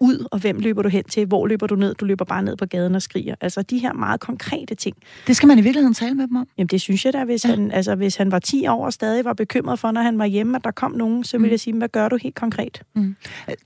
[0.00, 1.26] ud, og hvem løber du hen til?
[1.26, 1.94] Hvor løber du ned?
[1.94, 3.34] Du løber bare ned på gaden og skriger.
[3.40, 4.96] Altså de her meget konkrete ting.
[5.26, 6.48] Det skal man i virkeligheden tale med dem om?
[6.58, 7.50] Jamen det synes jeg da, hvis, ja.
[7.50, 10.26] han, altså, hvis han var 10 år og stadig var bekymret for, når han var
[10.26, 11.50] hjemme, at der kom nogen, så ville mm.
[11.50, 12.82] jeg sige, hvad gør du helt konkret?
[12.94, 13.16] Mm.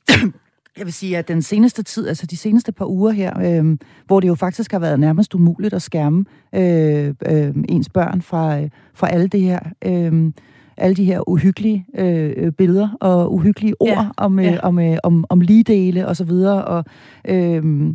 [0.79, 3.77] Jeg vil sige, at den seneste tid, altså de seneste par uger her, øh,
[4.07, 6.25] hvor det jo faktisk har været nærmest umuligt at skærme
[6.55, 9.61] øh, øh, ens børn fra, øh, fra alle det her...
[9.85, 10.33] Øh,
[10.81, 14.07] alle de her uhyggelige øh, billeder og uhyggelige ord ja.
[14.17, 14.59] om, øh, ja.
[14.63, 16.65] om, øh, om, om ligedele og så videre.
[16.65, 16.85] Og,
[17.29, 17.93] øh,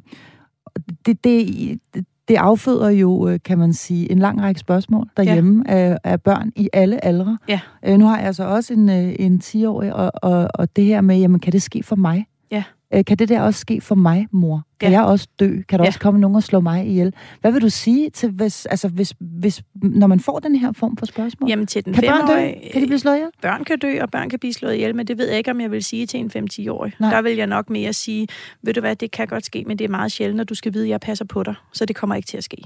[1.05, 1.79] det, det,
[2.27, 5.73] det afføder jo, øh, kan man sige, en lang række spørgsmål derhjemme ja.
[5.73, 7.37] af, af børn i alle aldre.
[7.49, 7.59] Ja.
[7.85, 11.01] Øh, nu har jeg altså også en, øh, en 10-årig, og, og, og det her
[11.01, 12.25] med, jamen, kan det ske for mig?
[12.95, 14.63] Øh, kan det der også ske for mig, mor?
[14.79, 14.99] Kan ja.
[14.99, 15.61] jeg også dø?
[15.69, 15.87] Kan der ja.
[15.87, 17.13] også komme nogen og slå mig ihjel?
[17.41, 20.97] Hvad vil du sige til, hvis, altså, hvis, hvis, når man får den her form
[20.97, 21.49] for spørgsmål?
[21.49, 22.69] Jamen til den kan børn dø?
[22.73, 23.29] Kan de blive slået ihjel?
[23.41, 25.61] Børn kan dø, og børn kan blive slået ihjel, men det ved jeg ikke, om
[25.61, 26.93] jeg vil sige til en 5-10-årig.
[26.99, 28.27] Der vil jeg nok mere sige,
[28.61, 30.73] ved du hvad, det kan godt ske, men det er meget sjældent, at du skal
[30.73, 32.57] vide, at jeg passer på dig, så det kommer ikke til at ske.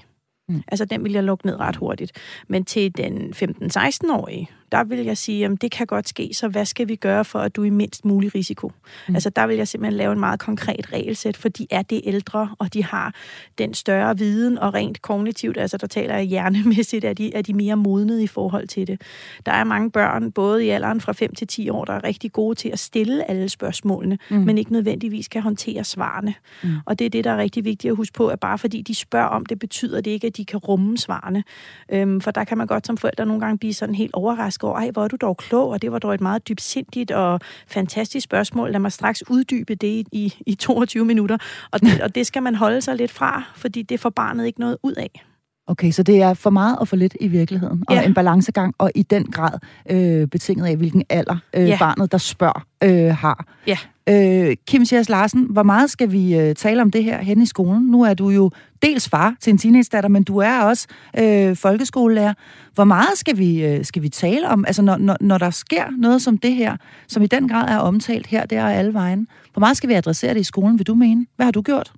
[0.50, 0.64] Mm.
[0.68, 2.12] Altså, den vil jeg lukke ned ret hurtigt.
[2.48, 6.66] Men til den 15-16-årige, der vil jeg sige, at det kan godt ske, så hvad
[6.66, 8.72] skal vi gøre for, at du er i mindst mulig risiko?
[9.08, 9.16] Mm.
[9.16, 12.56] Altså der vil jeg simpelthen lave en meget konkret regelsæt, for de er det ældre,
[12.60, 13.14] og de har
[13.58, 17.54] den større viden, og rent kognitivt, altså der taler jeg hjernemæssigt, er de, er de
[17.54, 19.02] mere modnet i forhold til det.
[19.46, 22.32] Der er mange børn, både i alderen fra 5 til 10 år, der er rigtig
[22.32, 24.38] gode til at stille alle spørgsmålene, mm.
[24.38, 26.34] men ikke nødvendigvis kan håndtere svarene.
[26.64, 26.70] Mm.
[26.86, 28.96] Og det er det, der er rigtig vigtigt at huske på, at bare fordi de
[28.96, 31.44] spørger om det, betyder det ikke, at de kan rumme svarene.
[31.92, 34.64] Øhm, for der kan man godt som forældre nogle gange blive sådan helt overrasket overrasket
[34.64, 37.40] over, ej, hvor er du dog klog, og det var dog et meget dybsindigt og
[37.68, 38.72] fantastisk spørgsmål.
[38.72, 41.38] Lad mig straks uddybe det i, i 22 minutter.
[41.72, 44.60] Og det, og det skal man holde sig lidt fra, fordi det får barnet ikke
[44.60, 45.26] noget ud af.
[45.70, 48.06] Okay, så det er for meget og for lidt i virkeligheden, og ja.
[48.06, 51.78] en balancegang, og i den grad øh, betinget af, hvilken alder øh, ja.
[51.80, 53.46] barnet, der spørger, øh, har.
[53.68, 53.78] Ja.
[54.10, 57.46] Øh, Kim Sias Larsen, hvor meget skal vi øh, tale om det her hen i
[57.46, 57.84] skolen?
[57.84, 58.52] Nu er du jo
[58.82, 60.88] dels far til en teenage-datter, men du er også
[61.20, 62.34] øh, folkeskolelærer.
[62.74, 65.86] Hvor meget skal vi, øh, skal vi tale om, altså når, når, når der sker
[65.98, 66.78] noget som det her,
[67.08, 69.28] som i den grad er omtalt her, der og alle vejen?
[69.54, 71.26] Hvor meget skal vi adressere det i skolen, vil du mene?
[71.36, 71.94] Hvad har du gjort?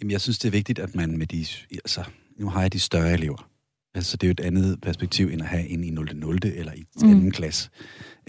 [0.00, 1.44] Jamen, jeg synes, det er vigtigt, at man med de...
[1.72, 2.00] Altså,
[2.38, 3.48] nu har jeg de større elever.
[3.94, 6.10] Altså, det er jo et andet perspektiv, end at have en i 0.
[6.14, 6.38] 0.
[6.44, 7.10] eller i mm.
[7.10, 7.70] anden klasse.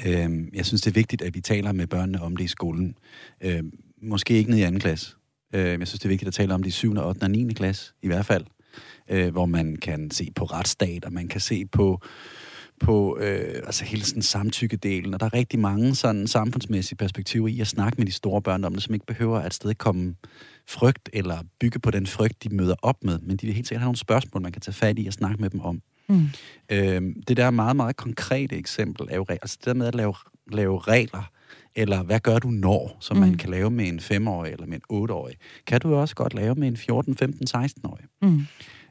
[0.06, 2.96] Øhm, jeg synes, det er vigtigt, at vi taler med børnene om det i skolen.
[3.42, 5.16] Øhm, måske ikke ned i anden klasse.
[5.56, 7.24] Øhm, jeg synes, det er vigtigt at tale om det i 7., 8.
[7.24, 7.54] og 9.
[7.54, 8.46] klasse, i hvert fald.
[9.10, 12.02] Øh, hvor man kan se på retsstat, og man kan se på
[12.80, 17.60] på øh, altså hele sådan samtykkedelen, og der er rigtig mange sådan samfundsmæssige perspektiver i
[17.60, 20.16] at snakke med de store børn om det, som ikke behøver at sted komme
[20.70, 23.82] frygt, eller bygge på den frygt, de møder op med, men de vil helt sikkert
[23.82, 25.82] have nogle spørgsmål, man kan tage fat i og snakke med dem om.
[26.10, 26.28] Mm.
[26.72, 30.14] Øh, det der meget, meget konkrete eksempel er jo, altså det der med at lave,
[30.52, 31.32] lave regler,
[31.76, 33.22] eller hvad gør du når, som mm.
[33.22, 35.36] man kan lave med en femårig eller med en otteårig,
[35.68, 38.06] kan du også godt lave med en 14, 15, 16-årig.
[38.22, 38.46] Mm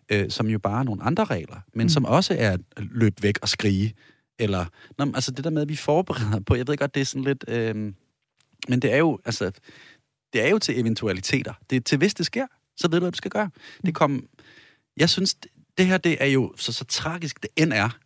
[0.08, 1.88] øh, som jo bare er nogle andre regler, men mm.
[1.88, 3.94] som også er løb væk og skrige.
[4.38, 4.64] Eller,
[4.98, 7.24] nå, altså det der med, at vi forbereder på, jeg ved godt, det er sådan
[7.24, 7.74] lidt, øh,
[8.68, 9.50] men det er jo, altså,
[10.32, 11.54] det er jo til eventualiteter.
[11.70, 13.50] Det er til, hvis det sker, så ved du, hvad du skal gøre.
[13.86, 14.26] Det kom,
[14.96, 15.36] jeg synes,
[15.78, 17.98] det her, det er jo, så, så tragisk det end er,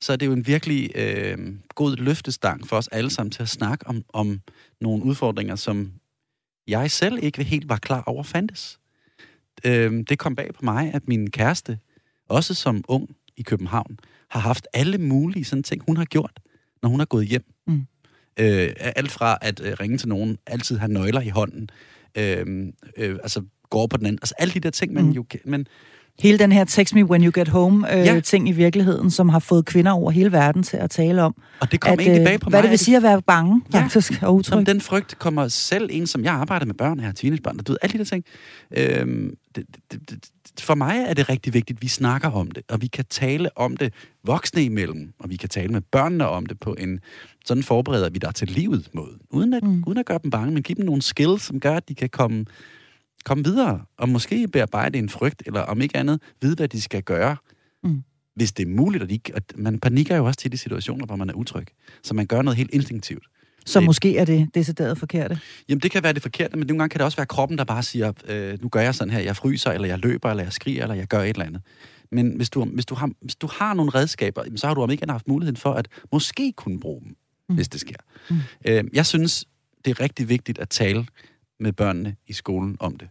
[0.00, 1.38] så er det jo en virkelig øh,
[1.74, 4.40] god løftestang for os alle sammen til at snakke om, om
[4.80, 5.92] nogle udfordringer, som
[6.68, 8.78] jeg selv ikke helt var klar over fandtes
[9.64, 11.78] øh, det kom bag på mig, at min kæreste,
[12.28, 14.00] også som ung i København,
[14.30, 16.40] har haft alle mulige sådan ting, hun har gjort,
[16.82, 17.44] når hun har gået hjem.
[18.40, 21.70] Øh, alt fra at øh, ringe til nogen, altid have nøgler i hånden,
[22.18, 25.10] øh, øh, altså går på den anden, altså alle de der ting, man mm.
[25.10, 25.66] jo men
[26.18, 28.20] hele den her text me when you get home øh, ja.
[28.20, 31.34] ting i virkeligheden, som har fået kvinder over hele verden til at tale om.
[31.60, 32.60] Og det kom at, egentlig bag på hvad mig.
[32.60, 33.82] Hvad det vil sige at være bange, ja.
[33.82, 34.66] faktisk, og utryg.
[34.66, 37.78] den frygt kommer selv en, som jeg arbejder med børn, her teenagebørn, og du ved,
[37.82, 38.24] alle de der ting.
[38.76, 42.62] Øhm, det, det, det, for mig er det rigtig vigtigt, at vi snakker om det,
[42.68, 43.92] og vi kan tale om det
[44.24, 47.00] voksne imellem, og vi kan tale med børnene om det på en,
[47.44, 49.84] sådan forbereder vi der til livet måde, uden at, mm.
[49.86, 52.08] uden at gøre dem bange, men give dem nogle skills, som gør, at de kan
[52.08, 52.44] komme
[53.26, 57.02] komme videre, og måske bearbejde en frygt, eller om ikke andet, vide, hvad de skal
[57.02, 57.36] gøre.
[57.84, 58.02] Mm.
[58.34, 61.16] Hvis det er muligt, at, de, at man panikker jo også til de situationer, hvor
[61.16, 61.66] man er utryg.
[62.02, 63.24] Så man gør noget helt instinktivt.
[63.66, 65.40] Så det, måske er det decideret forkerte?
[65.68, 67.64] Jamen, det kan være det forkerte, men nogle gange kan det også være kroppen, der
[67.64, 70.52] bare siger, øh, nu gør jeg sådan her, jeg fryser, eller jeg løber, eller jeg
[70.52, 71.62] skriger, eller jeg gør et eller andet.
[72.10, 74.90] Men hvis du, hvis du, har, hvis du har nogle redskaber, så har du om
[74.90, 77.16] ikke haft muligheden for at måske kunne bruge dem,
[77.48, 77.54] mm.
[77.54, 77.96] hvis det sker.
[78.30, 78.36] Mm.
[78.64, 79.44] Øh, jeg synes,
[79.84, 81.06] det er rigtig vigtigt at tale
[81.60, 83.08] med børnene i skolen om det.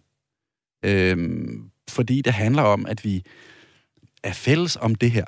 [0.85, 3.23] Øhm, fordi det handler om, at vi
[4.23, 5.25] er fælles om det her.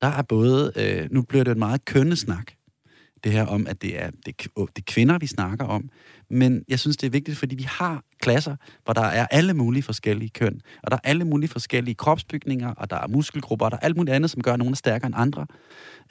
[0.00, 2.52] Der er både, øh, nu bliver det en meget kønne snak,
[3.24, 5.88] det her om, at det er, det, det er kvinder, vi snakker om.
[6.30, 9.82] Men jeg synes, det er vigtigt, fordi vi har klasser, hvor der er alle mulige
[9.82, 13.76] forskellige køn, og der er alle mulige forskellige kropsbygninger, og der er muskelgrupper, og der
[13.76, 15.46] er alt muligt andet, som gør nogen stærkere end andre.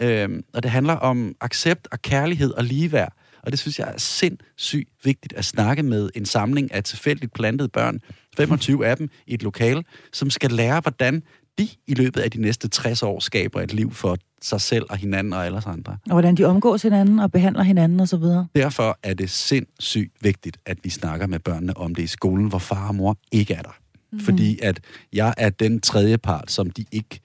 [0.02, 3.14] Øhm, og det handler om accept og kærlighed og ligeværd.
[3.44, 7.70] Og det synes jeg er sindssygt vigtigt at snakke med en samling af tilfældigt plantede
[7.70, 8.00] børn,
[8.38, 11.24] 25 af dem i et lokal, som skal lære, hvordan
[11.60, 14.98] de i løbet af de næste 60 år skaber et liv for sig selv og
[14.98, 15.98] hinanden og alle andre.
[16.06, 18.24] Og hvordan de omgås hinanden og behandler hinanden osv.
[18.56, 22.60] Derfor er det sindssygt vigtigt, at vi snakker med børnene om det i skolen, hvor
[22.60, 23.78] far og mor ikke er der.
[24.12, 24.20] Mm.
[24.20, 24.80] Fordi at
[25.14, 27.20] jeg er den tredje part, som de ikke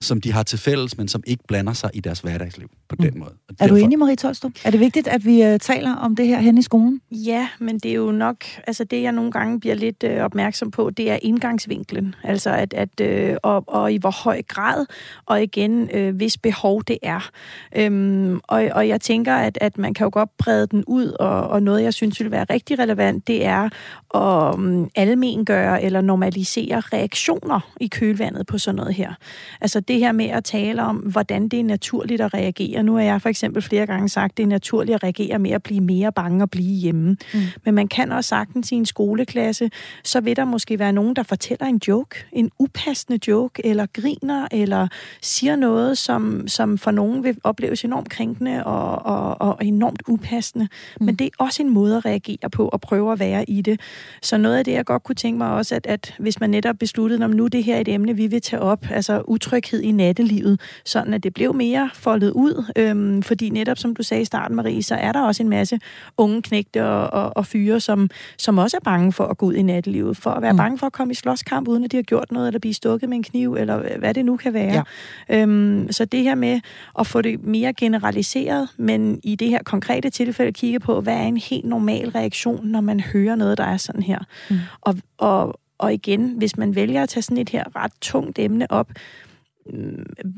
[0.00, 3.04] som de har til fælles, men som ikke blander sig i deres hverdagsliv på mm.
[3.04, 3.30] den måde.
[3.30, 3.64] Og derfor...
[3.64, 4.52] Er du enig, Marie Tolstrup?
[4.64, 7.00] Er det vigtigt, at vi uh, taler om det her hen i skolen?
[7.10, 10.70] Ja, men det er jo nok, altså det jeg nogle gange bliver lidt uh, opmærksom
[10.70, 12.14] på, det er indgangsvinklen.
[12.24, 14.86] Altså at, at uh, og, og i hvor høj grad,
[15.26, 17.30] og igen, uh, hvis behov det er.
[17.86, 21.48] Um, og, og jeg tænker, at, at man kan jo godt brede den ud, og,
[21.48, 23.68] og noget, jeg synes vil være rigtig relevant, det er
[24.14, 29.14] at um, almengøre eller normalisere reaktioner i kølvandet på sådan noget her.
[29.60, 32.82] Altså det her med at tale om, hvordan det er naturligt at reagere.
[32.82, 35.50] Nu har jeg for eksempel flere gange sagt, at det er naturligt at reagere med
[35.50, 37.16] at blive mere bange og blive hjemme.
[37.34, 37.40] Mm.
[37.64, 39.70] Men man kan også sagtens i en skoleklasse,
[40.04, 44.48] så vil der måske være nogen, der fortæller en joke, en upassende joke, eller griner,
[44.52, 44.88] eller
[45.22, 50.68] siger noget, som, som for nogen vil opleves enormt krænkende og, og, og enormt upassende.
[51.00, 51.06] Mm.
[51.06, 53.80] Men det er også en måde at reagere på og prøve at være i det.
[54.22, 56.76] Så noget af det, jeg godt kunne tænke mig også, at, at hvis man netop
[56.78, 59.90] besluttede, om nu det her er et emne, vi vil tage op, altså utryghed i
[59.90, 62.64] nattelivet, sådan at det blev mere foldet ud.
[62.76, 65.80] Øhm, fordi netop, som du sagde i starten, Marie, så er der også en masse
[66.16, 69.54] unge knægte og, og, og fyre, som, som også er bange for at gå ud
[69.54, 70.58] i nattelivet, for at være mm.
[70.58, 73.08] bange for at komme i slåskamp, uden at de har gjort noget, eller blive stukket
[73.08, 74.84] med en kniv, eller hvad det nu kan være.
[75.28, 75.42] Ja.
[75.42, 76.60] Øhm, så det her med
[76.98, 81.22] at få det mere generaliseret, men i det her konkrete tilfælde kigge på, hvad er
[81.22, 84.18] en helt normal reaktion, når man hører noget, der er sådan her.
[84.50, 84.56] Mm.
[84.80, 88.70] Og, og, og igen, hvis man vælger at tage sådan et her ret tungt emne
[88.70, 88.90] op,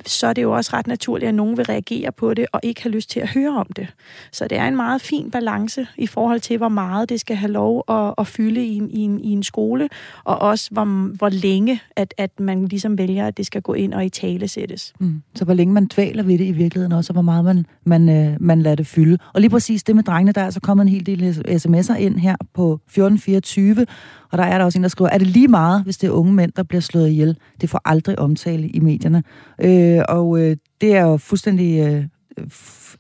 [0.07, 2.83] så er det jo også ret naturligt, at nogen vil reagere på det og ikke
[2.83, 3.87] have lyst til at høre om det.
[4.33, 7.53] Så det er en meget fin balance i forhold til, hvor meget det skal have
[7.53, 9.89] lov at, at fylde i en, i, en, i en skole,
[10.25, 13.95] og også hvor, hvor længe, at, at man ligesom vælger, at det skal gå ind
[13.95, 14.93] og i tale sættes.
[15.01, 15.23] Mm.
[15.35, 18.09] Så hvor længe man dvæler ved det i virkeligheden også, og hvor meget man, man,
[18.09, 19.19] øh, man lader det fylde.
[19.35, 22.19] Og lige præcis det med drengene, der er altså kommet en hel del sms'er ind
[22.19, 23.87] her på 1424,
[24.33, 26.11] og der er der også en, der skriver, er det lige meget, hvis det er
[26.11, 27.39] unge mænd, der bliver slået ihjel?
[27.61, 29.23] Det får aldrig omtale i medierne.
[29.61, 31.81] Øh, og øh, det er jo fuldstændig...
[31.81, 32.05] Øh,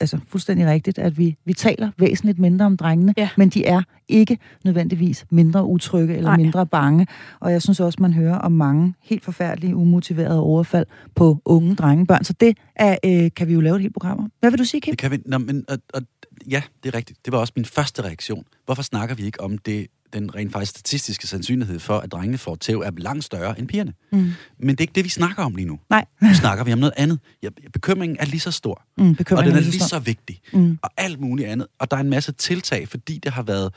[0.00, 3.28] altså fuldstændig rigtigt, at vi, vi taler væsentligt mindre om drengene, ja.
[3.36, 6.36] men de er ikke nødvendigvis mindre utrygge eller Nej.
[6.36, 7.06] mindre bange.
[7.40, 12.24] Og jeg synes også, man hører om mange helt forfærdelige, umotiverede overfald på unge drengebørn.
[12.24, 14.32] Så det er, øh, kan vi jo lave et helt program om.
[14.40, 14.92] Hvad vil du sige, Kim?
[14.92, 15.18] Det kan vi.
[15.26, 16.02] Nå, men, og, og,
[16.50, 17.24] ja, det er rigtigt.
[17.24, 18.44] Det var også min første reaktion.
[18.64, 22.54] Hvorfor snakker vi ikke om det den rent faktisk statistiske sandsynlighed for, at drengene får
[22.54, 23.92] tæv, er langt større end pigerne.
[24.12, 24.32] Mm.
[24.58, 25.78] Men det er ikke det, vi snakker om lige nu.
[25.90, 26.04] Nej.
[26.22, 27.18] Nu snakker vi om noget andet.
[27.42, 28.82] Ja, bekymringen er lige så stor.
[28.98, 30.40] Mm, og den er lige så vigtig.
[30.52, 30.78] Mm.
[30.82, 31.66] Og alt muligt andet.
[31.78, 33.74] Og der er en masse tiltag, fordi det har været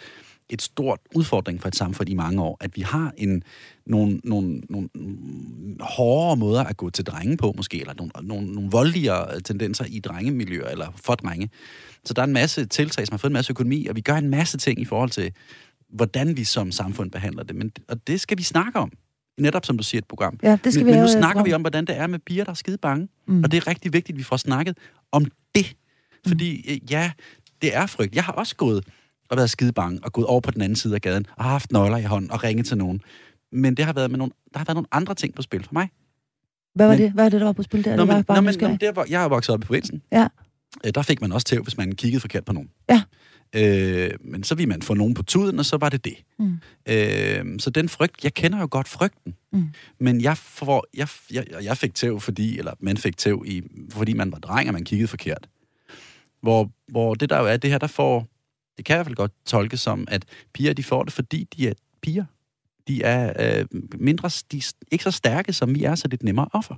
[0.50, 3.44] et stort udfordring for et samfund i mange år, at vi har en,
[3.86, 4.90] nogle, nogle, nogle
[5.80, 10.00] hårdere måder at gå til drenge på, måske, eller nogle, nogle, nogle voldeligere tendenser i
[10.00, 11.50] drengemiljøer, eller for drenge.
[12.06, 14.16] Så der er en masse tiltag, som har fået en masse økonomi, og vi gør
[14.16, 15.32] en masse ting i forhold til
[15.94, 17.56] hvordan vi som samfund behandler det.
[17.56, 18.92] Men, og det skal vi snakke om.
[19.38, 20.40] Netop som du siger, et program.
[20.44, 22.44] Ja, det skal men, vi men nu snakker vi om, hvordan det er med piger,
[22.44, 23.08] der er skide bange.
[23.28, 23.44] Mm.
[23.44, 24.78] Og det er rigtig vigtigt, at vi får snakket
[25.12, 25.26] om
[25.56, 25.76] det.
[26.28, 26.88] Fordi mm.
[26.90, 27.12] ja,
[27.62, 28.16] det er frygt.
[28.16, 28.86] Jeg har også gået
[29.30, 31.72] og været skide bange og gået over på den anden side af gaden og haft
[31.72, 33.02] nøgler i hånden og ringet til nogen.
[33.52, 35.74] Men det har været med nogle, der har været nogle andre ting på spil for
[35.74, 35.90] mig.
[36.76, 37.12] Hvad var men, det?
[37.12, 37.96] Hvad er det, der var på spil der?
[37.96, 40.02] Nå, men, var nå, men, nå, der, hvor jeg er vokset op i provinsen.
[40.12, 40.28] Ja.
[40.86, 42.70] Øh, der fik man også tæv, hvis man kiggede forkert på nogen.
[42.90, 43.02] Ja.
[43.56, 46.16] Øh, men så ville man få nogen på tuden, og så var det det.
[46.40, 46.60] Mm.
[46.90, 49.36] Øh, så den frygt, jeg kender jo godt frygten.
[49.52, 49.68] Mm.
[50.00, 54.14] Men jeg, får, jeg, jeg, jeg fik tæv, fordi, eller man fik tæv, i, fordi
[54.14, 55.50] man var dreng, og man kiggede forkert.
[56.42, 58.28] Hvor, hvor det der jo er, det her, der får,
[58.78, 61.48] det kan jeg i hvert fald godt tolke som, at piger, de får det, fordi
[61.58, 62.26] de er piger.
[62.88, 63.66] De er øh,
[64.00, 66.76] mindre, de er ikke så stærke, som vi er, så det er et nemmere offer.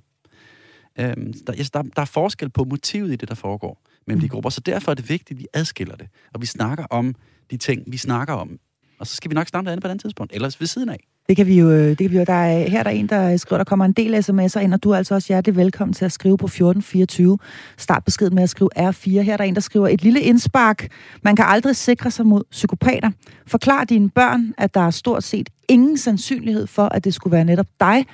[1.00, 1.16] Øh,
[1.48, 4.30] der, der, der er forskel på motivet i det, der foregår mellem de mm.
[4.30, 4.50] grupper.
[4.50, 6.08] Så derfor er det vigtigt, at vi adskiller det.
[6.34, 7.16] Og vi snakker om
[7.52, 8.60] de ting, vi snakker om.
[9.00, 11.08] Og så skal vi nok snakke andet på et andet tidspunkt, ellers ved siden af.
[11.28, 12.24] Det kan vi jo, øh, det kan vi jo.
[12.24, 14.84] Der er, her er der en, der skriver, der kommer en del sms'er ind, og
[14.84, 17.38] du er altså også hjertelig velkommen til at skrive på 1424.
[17.78, 19.10] Start beskeden med at skrive R4.
[19.22, 20.88] Her er der en, der skriver et lille indspark.
[21.22, 23.12] Man kan aldrig sikre sig mod psykopater.
[23.48, 27.46] Forklar dine børn, at der er stort set ingen sandsynlighed for, at det skulle være
[27.46, 28.06] netop dig,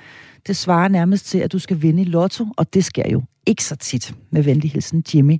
[0.46, 3.64] det svarer nærmest til, at du skal vinde i lotto, og det sker jo ikke
[3.64, 4.14] så tit.
[4.30, 5.32] Med venlig hilsen, Jimmy.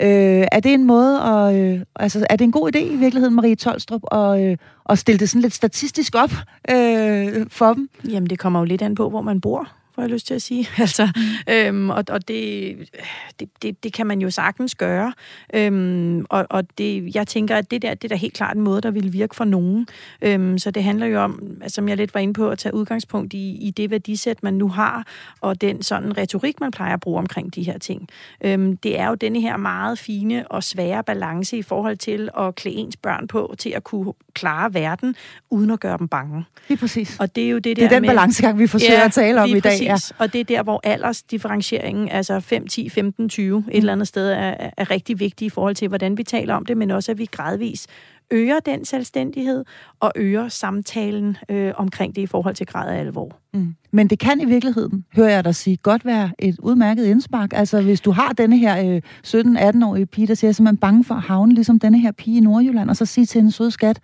[0.00, 3.34] Øh, er det en måde, at, øh, altså, er det en god idé i virkeligheden,
[3.34, 4.56] Marie Tolstrup, at, øh,
[4.88, 6.32] at stille det sådan lidt statistisk op
[6.70, 7.88] øh, for dem?
[8.08, 10.42] Jamen, det kommer jo lidt an på, hvor man bor får jeg lyst til at
[10.42, 10.68] sige.
[10.86, 11.52] Altså, mm.
[11.52, 12.76] øhm, og og det,
[13.40, 15.12] det, det, det kan man jo sagtens gøre.
[15.54, 18.62] Øhm, og og det, jeg tænker, at det der det er da helt klart en
[18.62, 19.86] måde, der vil virke for nogen.
[20.22, 22.74] Øhm, så det handler jo om, altså, som jeg lidt var inde på, at tage
[22.74, 25.06] udgangspunkt i, i det værdisæt, man nu har,
[25.40, 28.08] og den sådan retorik, man plejer at bruge omkring de her ting.
[28.44, 32.54] Øhm, det er jo denne her meget fine og svære balance i forhold til at
[32.54, 35.14] klæde ens børn på til at kunne klare verden,
[35.50, 36.44] uden at gøre dem bange.
[36.68, 37.16] Det er præcis.
[37.20, 39.12] Og det er jo det der Det er den med, balancegang, vi forsøger ja, at
[39.12, 39.62] tale om i dag.
[39.62, 39.85] Præcis.
[39.86, 40.24] Ja.
[40.24, 43.68] Og det er der, hvor aldersdifferentieringen, altså 5, 10, 15, 20, mm.
[43.68, 46.66] et eller andet sted, er, er rigtig vigtig i forhold til, hvordan vi taler om
[46.66, 47.86] det, men også, at vi gradvis
[48.30, 49.64] øger den selvstændighed
[50.00, 53.36] og øger samtalen øh, omkring det i forhold til grad af alvor.
[53.54, 53.74] Mm.
[53.90, 57.52] Men det kan i virkeligheden, hører jeg dig sige, godt være et udmærket indspark.
[57.52, 61.14] Altså hvis du har denne her øh, 17-18-årige pige, der siger, at man bange for
[61.14, 64.00] at havne ligesom denne her pige i Nordjylland, og så sige til en sød skat,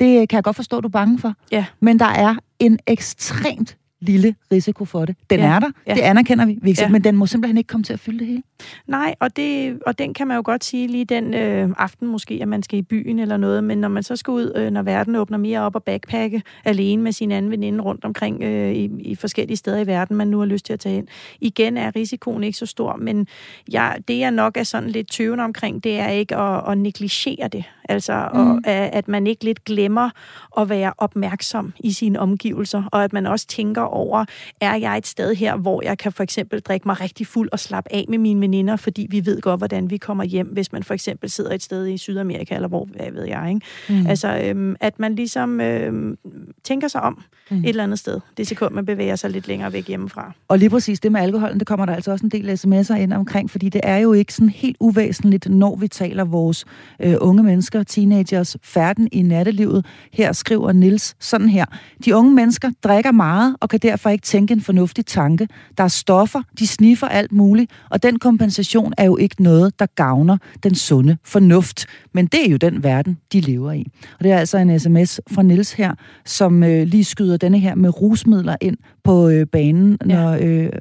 [0.00, 1.34] det kan jeg godt forstå, du er bange for.
[1.52, 1.64] Ja.
[1.80, 5.16] Men der er en ekstremt lille risiko for det.
[5.30, 5.46] Den ja.
[5.46, 5.94] er der, ja.
[5.94, 6.88] det anerkender vi, ja.
[6.88, 8.42] men den må simpelthen ikke komme til at fylde det hele.
[8.86, 12.38] Nej, og, det, og den kan man jo godt sige lige den øh, aften måske,
[12.42, 14.82] at man skal i byen eller noget, men når man så skal ud, øh, når
[14.82, 18.90] verden åbner mere op og backpacke alene med sin anden veninde rundt omkring øh, i,
[18.98, 21.08] i forskellige steder i verden, man nu har lyst til at tage ind,
[21.40, 23.26] igen er risikoen ikke så stor, men
[23.72, 27.48] jeg, det jeg nok er sådan lidt tøvende omkring, det er ikke at, at negligere
[27.48, 27.64] det.
[27.88, 28.40] Altså, mm.
[28.40, 30.10] og at man ikke lidt glemmer
[30.58, 34.24] at være opmærksom i sine omgivelser, og at man også tænker over,
[34.60, 37.58] er jeg et sted her, hvor jeg kan for eksempel drikke mig rigtig fuld og
[37.58, 40.82] slappe af med mine veninder, fordi vi ved godt, hvordan vi kommer hjem, hvis man
[40.82, 44.00] for eksempel sidder et sted i Sydamerika, eller hvor, hvad ved jeg, ikke?
[44.00, 44.06] Mm.
[44.06, 46.18] Altså, øhm, at man ligesom øhm,
[46.64, 47.58] tænker sig om mm.
[47.58, 50.32] et eller andet sted, det sekund, man bevæger sig lidt længere væk hjemmefra.
[50.48, 53.12] Og lige præcis det med alkoholen, det kommer der altså også en del sms'er ind
[53.12, 56.64] omkring, fordi det er jo ikke sådan helt uvæsentligt, når vi taler vores
[57.00, 59.86] øh, unge mennesker, teenagers, færden i nattelivet.
[60.12, 61.64] Her skriver Nils sådan her.
[62.04, 65.48] De unge mennesker drikker meget og kan derfor ikke tænke en fornuftig tanke.
[65.78, 69.86] Der er stoffer, de sniffer alt muligt, og den kompensation er jo ikke noget, der
[69.94, 71.86] gavner den sunde fornuft.
[72.14, 73.86] Men det er jo den verden, de lever i.
[74.18, 77.74] Og det er altså en sms fra Nils her, som øh, lige skyder denne her
[77.74, 80.46] med rusmidler ind på øh, banen, når ja.
[80.46, 80.72] øh,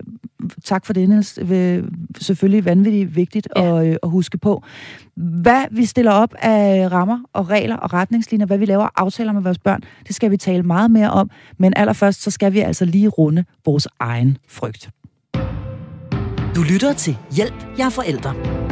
[0.63, 1.39] tak for det, Niels.
[2.21, 3.79] Selvfølgelig vanvittigt vigtigt ja.
[3.79, 4.63] at, øh, at huske på.
[5.15, 9.41] Hvad vi stiller op af rammer og regler og retningslinjer, hvad vi laver aftaler med
[9.41, 11.29] vores børn, det skal vi tale meget mere om.
[11.57, 14.89] Men allerførst, så skal vi altså lige runde vores egen frygt.
[16.55, 18.64] Du lytter til Hjælp, jeg er forældre.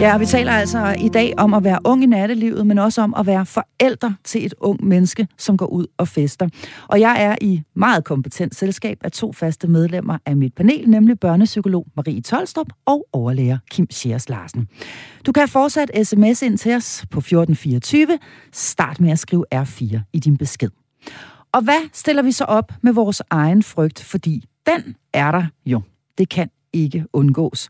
[0.00, 3.02] Ja, og vi taler altså i dag om at være ung i nattelivet, men også
[3.02, 6.48] om at være forældre til et ung menneske, som går ud og fester.
[6.88, 11.20] Og jeg er i meget kompetent selskab af to faste medlemmer af mit panel, nemlig
[11.20, 14.68] børnepsykolog Marie Tolstrup og overlæger Kim Schers Larsen.
[15.26, 18.18] Du kan fortsat sms ind til os på 1424.
[18.52, 20.70] Start med at skrive R4 i din besked.
[21.52, 24.02] Og hvad stiller vi så op med vores egen frygt?
[24.02, 25.80] Fordi den er der jo.
[26.18, 27.68] Det kan ikke undgås.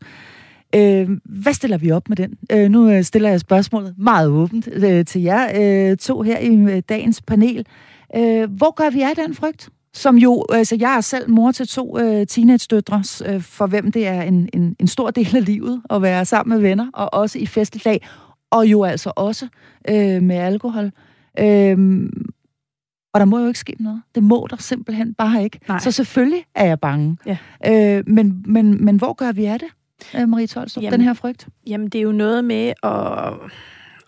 [0.75, 2.37] Øh, hvad stiller vi op med den?
[2.51, 5.47] Øh, nu øh, stiller jeg spørgsmålet meget åbent øh, til jer
[5.91, 7.65] øh, to her i øh, dagens panel.
[8.15, 9.69] Øh, hvor gør vi af den frygt?
[9.93, 14.07] Som jo, altså jeg er selv mor til to øh, teenage-døtre, øh, for hvem det
[14.07, 17.39] er en, en, en stor del af livet at være sammen med venner, og også
[17.39, 18.01] i festlig
[18.51, 19.47] og jo altså også
[19.89, 20.91] øh, med alkohol.
[21.39, 22.09] Øh,
[23.13, 24.01] og der må jo ikke ske noget.
[24.15, 25.59] Det må der simpelthen bare ikke.
[25.67, 25.79] Nej.
[25.79, 27.17] Så selvfølgelig er jeg bange.
[27.25, 27.37] Ja.
[27.67, 29.67] Øh, men, men, men hvor gør vi af det?
[30.15, 31.47] Øh, Marie Tolstrup, jamen, den her frygt?
[31.67, 33.33] Jamen, det er jo noget med at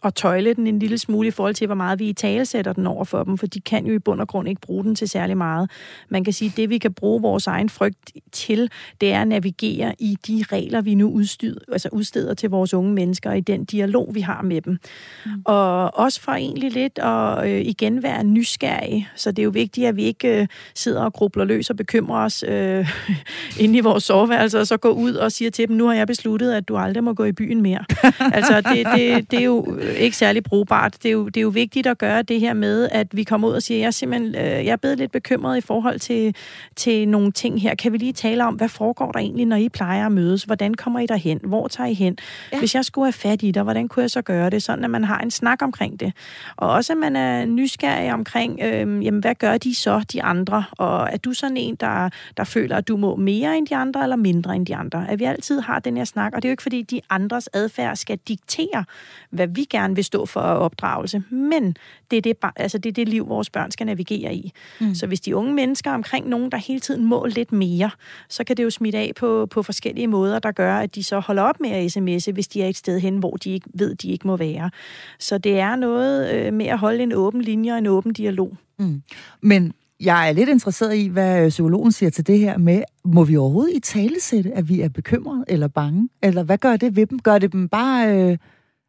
[0.04, 2.74] at tøjle den en lille smule i forhold til, hvor meget vi i tale sætter
[2.74, 4.96] den over for dem, for de kan jo i bund og grund ikke bruge den
[4.96, 5.72] til særlig meget.
[6.10, 8.70] Man kan sige, at det vi kan bruge vores egen frygt til,
[9.02, 12.94] det er at navigere i de regler, vi nu udsteder, altså udsteder til vores unge
[12.94, 14.78] mennesker, i den dialog, vi har med dem.
[15.26, 15.32] Mm.
[15.46, 19.88] Og også for egentlig lidt at øh, igen være nysgerrige, så det er jo vigtigt,
[19.88, 22.90] at vi ikke øh, sidder og grubler løs og bekymrer os øh,
[23.64, 26.08] inde i vores soveværelse, og så går ud og siger til dem, nu har jeg
[26.08, 27.86] besluttet, at du aldrig må gå i byen mere.
[28.38, 30.94] altså, det, det, det er jo ikke særlig brugbart.
[31.04, 33.48] Det er, jo, det er jo vigtigt at gøre det her med, at vi kommer
[33.48, 36.36] ud og siger, jeg er simpelthen øh, jeg er blevet lidt bekymret i forhold til,
[36.76, 37.76] til nogle ting her.
[37.76, 40.44] Kan vi lige tale om, hvad foregår der egentlig, når I plejer at mødes?
[40.44, 41.40] Hvordan kommer I derhen?
[41.44, 42.18] Hvor tager I hen?
[42.52, 42.60] Ja.
[42.60, 44.64] Hvis jeg skulle have fat i dig, hvordan kunne jeg så gøre det?
[44.64, 46.14] Sådan, at man har en snak omkring det.
[46.56, 50.64] Og også, at man er nysgerrig omkring, øh, jamen, hvad gør de så, de andre?
[50.72, 54.04] Og er du sådan en, der, der føler, at du må mere end de andre,
[54.04, 55.06] eller mindre end de andre?
[55.10, 57.50] At vi altid har den her snak, og det er jo ikke, fordi de andres
[57.54, 58.86] adfærd skal diktere,
[59.30, 61.24] hvad vi gerne gerne vil stå for opdragelse.
[61.30, 61.76] Men
[62.12, 64.52] det er det, altså det, er det liv, vores børn skal navigere i.
[64.82, 64.96] Mm.
[64.96, 67.90] Så hvis de unge mennesker er omkring nogen, der hele tiden må lidt mere,
[68.30, 71.20] så kan det jo smitte af på, på forskellige måder, der gør, at de så
[71.20, 73.96] holder op med at sms'e, hvis de er et sted hen, hvor de ikke ved,
[73.96, 74.70] de ikke må være.
[75.20, 78.58] Så det er noget øh, med at holde en åben linje og en åben dialog.
[78.80, 79.02] Mm.
[79.42, 83.38] Men jeg er lidt interesseret i, hvad psykologen siger til det her med, må vi
[83.38, 86.10] overhovedet i tale sætte, at vi er bekymrede eller bange?
[86.22, 87.20] Eller hvad gør det ved dem?
[87.20, 88.18] Gør det dem bare...
[88.18, 88.38] Øh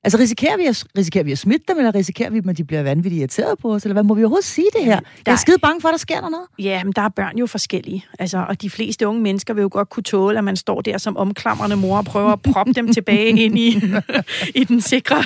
[0.05, 2.83] Altså risikerer vi, at, risikerer vi at smitte dem, eller risikerer vi, at de bliver
[2.83, 3.85] vanvittigt irriteret på os?
[3.85, 5.01] Eller hvad må vi overhovedet sige det her?
[5.01, 6.47] Der, jeg er skide bange for, at der sker der noget.
[6.59, 8.05] Ja, men der er børn jo forskellige.
[8.19, 10.99] Altså, og de fleste unge mennesker vil jo godt kunne tåle, at man står der
[10.99, 13.83] som omklamrende mor og prøver at proppe dem tilbage ind i,
[14.55, 15.25] i den sikre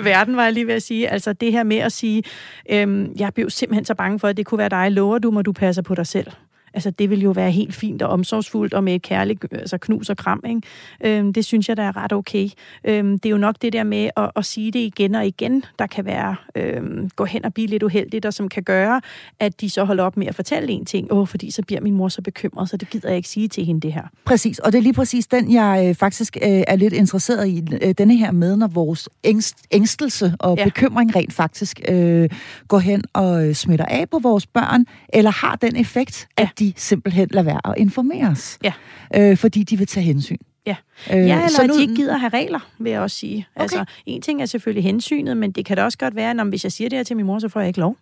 [0.00, 1.08] verden, var jeg lige ved at sige.
[1.08, 2.22] Altså det her med at sige,
[2.70, 4.92] øhm, jeg blev simpelthen så bange for, at det kunne være dig.
[4.92, 6.26] Lover du mig, du passer på dig selv?
[6.74, 10.10] Altså, det vil jo være helt fint og omsorgsfuldt og med et kærligt altså, knus
[10.10, 10.42] og kram.
[10.48, 11.18] Ikke?
[11.18, 12.48] Øhm, det synes jeg, der er ret okay.
[12.84, 15.64] Øhm, det er jo nok det der med at, at sige det igen og igen,
[15.78, 19.00] der kan være øhm, gå hen og blive lidt uheldigt, og som kan gøre,
[19.40, 21.12] at de så holder op med at fortælle en ting.
[21.12, 23.64] Åh, fordi så bliver min mor så bekymret, så det gider jeg ikke sige til
[23.64, 24.02] hende det her.
[24.24, 27.62] Præcis, og det er lige præcis den, jeg øh, faktisk øh, er lidt interesseret i.
[27.82, 30.64] Øh, denne her med, når vores ængst, ængstelse og ja.
[30.64, 32.28] bekymring rent faktisk øh,
[32.68, 36.48] går hen og øh, smitter af på vores børn, eller har den effekt, ja.
[36.60, 38.58] De simpelthen lader være at informere os.
[38.64, 38.72] Ja.
[39.16, 40.36] Øh, fordi de vil tage hensyn.
[40.66, 40.76] Ja,
[41.12, 41.72] øh, ja eller så nu...
[41.72, 43.46] at de ikke gider have regler, vil jeg også sige.
[43.54, 43.62] Okay.
[43.62, 46.64] Altså, en ting er selvfølgelig hensynet, men det kan da også godt være, at hvis
[46.64, 47.96] jeg siger det her til min mor, så får jeg ikke lov.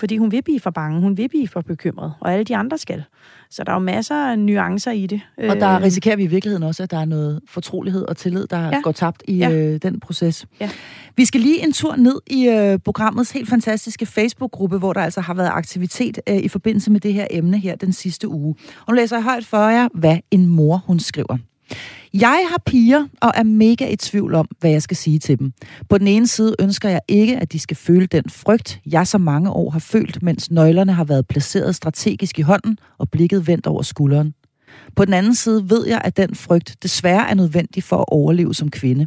[0.00, 2.78] Fordi hun vil blive for bange, hun vil blive for bekymret, og alle de andre
[2.78, 3.04] skal.
[3.50, 5.20] Så der er jo masser af nuancer i det.
[5.38, 8.46] Og der øh, risikerer vi i virkeligheden også, at der er noget fortrolighed og tillid,
[8.46, 8.80] der ja.
[8.80, 9.50] går tabt i ja.
[9.50, 10.46] øh, den proces.
[10.60, 10.70] Ja.
[11.16, 15.20] Vi skal lige en tur ned i øh, programmets helt fantastiske Facebook-gruppe, hvor der altså
[15.20, 18.54] har været aktivitet øh, i forbindelse med det her emne her den sidste uge.
[18.86, 21.38] Og nu læser jeg højt for jer, hvad en mor hun skriver.
[22.14, 25.52] Jeg har piger og er mega i tvivl om, hvad jeg skal sige til dem.
[25.88, 29.18] På den ene side ønsker jeg ikke, at de skal føle den frygt, jeg så
[29.18, 33.66] mange år har følt, mens nøglerne har været placeret strategisk i hånden og blikket vendt
[33.66, 34.34] over skulderen.
[34.96, 38.54] På den anden side ved jeg, at den frygt desværre er nødvendig for at overleve
[38.54, 39.06] som kvinde.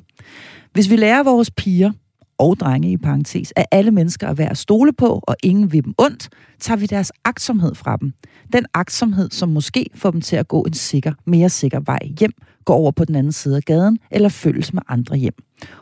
[0.73, 1.91] Hvis vi lærer vores piger,
[2.37, 5.85] og drenge i parentes, at alle mennesker er værd at stole på, og ingen vil
[5.85, 6.29] dem ondt,
[6.59, 8.13] tager vi deres aktsomhed fra dem.
[8.53, 12.31] Den aktsomhed, som måske får dem til at gå en sikker, mere sikker vej hjem,
[12.65, 15.33] gå over på den anden side af gaden, eller følges med andre hjem.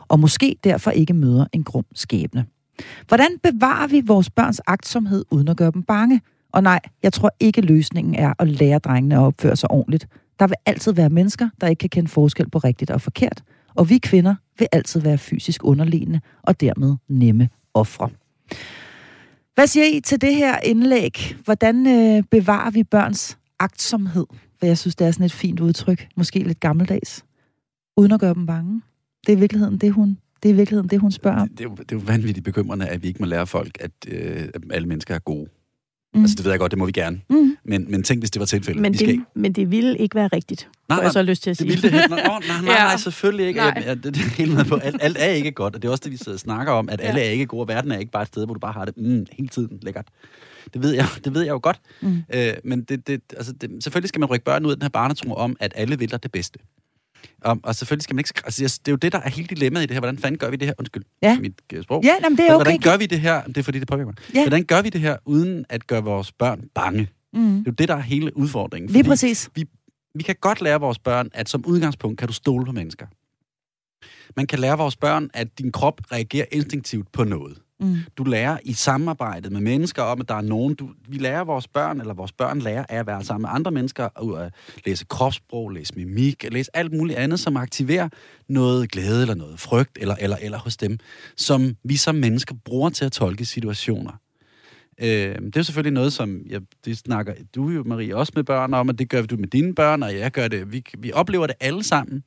[0.08, 2.44] Og måske derfor ikke møder en grum skæbne.
[3.08, 6.20] Hvordan bevarer vi vores børns aktsomhed, uden at gøre dem bange?
[6.52, 10.06] Og nej, jeg tror ikke løsningen er at lære drengene at opføre sig ordentligt.
[10.38, 13.42] Der vil altid være mennesker, der ikke kan kende forskel på rigtigt og forkert.
[13.76, 18.10] Og vi kvinder vil altid være fysisk underliggende og dermed nemme ofre.
[19.54, 21.36] Hvad siger I til det her indlæg?
[21.44, 24.26] Hvordan øh, bevarer vi børns agtsomhed?
[24.58, 26.08] For jeg synes, det er sådan et fint udtryk.
[26.16, 27.24] Måske lidt gammeldags.
[27.96, 28.82] Uden at gøre dem bange.
[29.26, 31.48] Det er i virkeligheden det, hun, det er i virkeligheden det, hun spørger om.
[31.48, 33.78] Det, det, er jo, det er jo vanvittigt bekymrende, at vi ikke må lære folk,
[33.80, 35.48] at, øh, at alle mennesker er gode.
[36.16, 36.22] Mm.
[36.22, 37.20] Altså, det ved jeg godt, det må vi gerne.
[37.30, 37.56] Mm.
[37.64, 38.82] Men, men tænk, hvis det var tilfældet.
[38.82, 41.56] Men, det, men det ville ikke være rigtigt, nej, nej, jeg så lyst til at
[41.56, 41.72] sige.
[41.72, 43.60] Det ville det nej, nej, nej, nej, nej, selvfølgelig ikke.
[43.60, 43.82] Nej.
[43.86, 44.76] Jeg, det, det er helt med på.
[44.76, 46.88] Alt, alt er ikke godt, og det er også det, vi sidder og snakker om,
[46.88, 47.06] at ja.
[47.06, 48.84] alle er ikke gode, og verden er ikke bare et sted, hvor du bare har
[48.84, 50.06] det mm, hele tiden lækkert.
[50.74, 51.80] Det ved jeg, det ved jeg jo godt.
[52.00, 52.22] Mm.
[52.34, 54.88] Øh, men det, det, altså det, selvfølgelig skal man rykke børn ud af den her
[54.88, 56.58] barnetro om, at alle vil dig det bedste.
[57.40, 58.42] Og, og selvfølgelig skal man ikke...
[58.44, 60.00] Altså, det er jo det, der er helt dilemmaet i det her.
[60.00, 60.74] Hvordan fanden gør vi det her?
[60.78, 61.38] Undskyld, ja.
[61.40, 62.04] mit uh, sprog.
[62.04, 62.64] Ja, jamen, det er okay.
[62.64, 63.42] Hvordan gør vi det her?
[63.42, 64.34] Det er fordi, det påvirker mig.
[64.34, 64.42] Ja.
[64.42, 67.08] Hvordan gør vi det her, uden at gøre vores børn bange?
[67.32, 67.40] Mm.
[67.40, 68.90] Det er jo det, der er hele udfordringen.
[68.90, 69.50] Lige præcis.
[69.54, 69.64] Vi,
[70.14, 73.06] vi kan godt lære vores børn, at som udgangspunkt kan du stole på mennesker.
[74.36, 77.58] Man kan lære vores børn, at din krop reagerer instinktivt på noget.
[77.80, 77.96] Mm.
[78.16, 80.74] Du lærer i samarbejdet med mennesker om, at der er nogen...
[80.74, 83.70] Du, vi lærer vores børn, eller vores børn lærer af at være sammen med andre
[83.70, 84.54] mennesker, ud at
[84.86, 88.08] læse kropssprog, læse mimik, læse alt muligt andet, som aktiverer
[88.48, 90.98] noget glæde eller noget frygt, eller, eller, eller hos dem,
[91.36, 94.12] som vi som mennesker bruger til at tolke situationer.
[95.00, 98.44] Øh, det er jo selvfølgelig noget, som jeg, det snakker du jo, Marie, også med
[98.44, 100.72] børn om, og det gør du med dine børn, og jeg gør det.
[100.72, 102.22] Vi, vi oplever det alle sammen,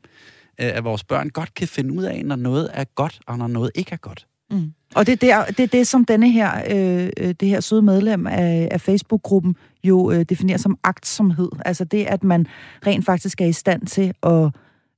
[0.62, 3.48] øh, at vores børn godt kan finde ud af, når noget er godt, og når
[3.48, 4.26] noget ikke er godt.
[4.52, 4.72] Mm.
[4.96, 7.82] Og det er, der, det er det, som denne her, øh, øh, det her søde
[7.82, 11.50] medlem af, af Facebook-gruppen jo øh, definerer som agtsomhed.
[11.66, 12.48] Altså det, at man
[12.88, 14.52] rent faktisk er i stand til at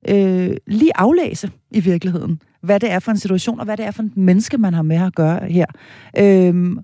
[0.08, 3.90] øh, lige aflæse i virkeligheden, hvad det er for en situation, og hvad det er
[3.90, 5.66] for en menneske, man har med at gøre her.
[6.18, 6.76] Øh,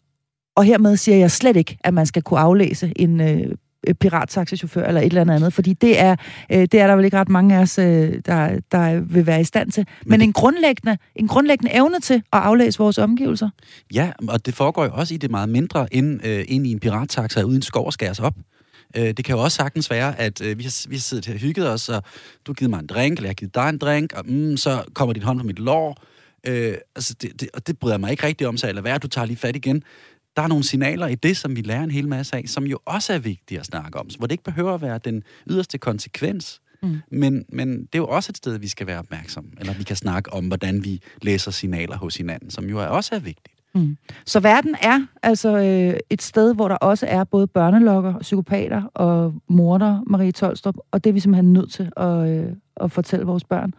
[0.57, 3.55] og hermed siger jeg slet ikke, at man skal kunne aflæse en Øh,
[4.01, 6.17] pirattaxichauffør eller et eller andet, fordi det er,
[6.53, 7.85] øh, det er der vel ikke ret mange af os, øh,
[8.27, 9.87] der, der vil være i stand til.
[10.03, 10.27] Men, Men det...
[10.27, 13.51] en, grundlæggende, en grundlæggende evne til at aflæse vores omgivelser.
[13.95, 16.81] Ja, og det foregår jo også i det meget mindre, end, øh, ind i en
[16.81, 18.35] pirattaxa uden skov og skæres op.
[18.97, 21.35] Øh, det kan jo også sagtens være, at øh, vi, har, vi har siddet her
[21.35, 22.03] og hygget os, og
[22.47, 24.57] du har givet mig en drink, eller jeg har givet dig en drink, og mm,
[24.57, 26.05] så kommer din hånd på mit lår,
[26.47, 29.09] Øh, altså det, det, og det bryder mig ikke rigtig om, så eller hvad, du
[29.09, 29.83] tager lige fat igen
[30.39, 32.79] der er nogle signaler i det, som vi lærer en hel masse af, som jo
[32.85, 36.61] også er vigtige at snakke om, hvor det ikke behøver at være den yderste konsekvens.
[36.83, 36.97] Mm.
[37.11, 39.97] Men, men det er jo også et sted, vi skal være opmærksomme, eller vi kan
[39.97, 43.57] snakke om, hvordan vi læser signaler hos hinanden, som jo er også er vigtigt.
[43.75, 43.97] Mm.
[44.25, 49.35] Så verden er altså øh, et sted, hvor der også er både børnelokker, psykopater og
[49.49, 53.45] morder, Marie Tolstrup, og det er vi simpelthen nødt til at, øh, at fortælle vores
[53.45, 53.75] børn.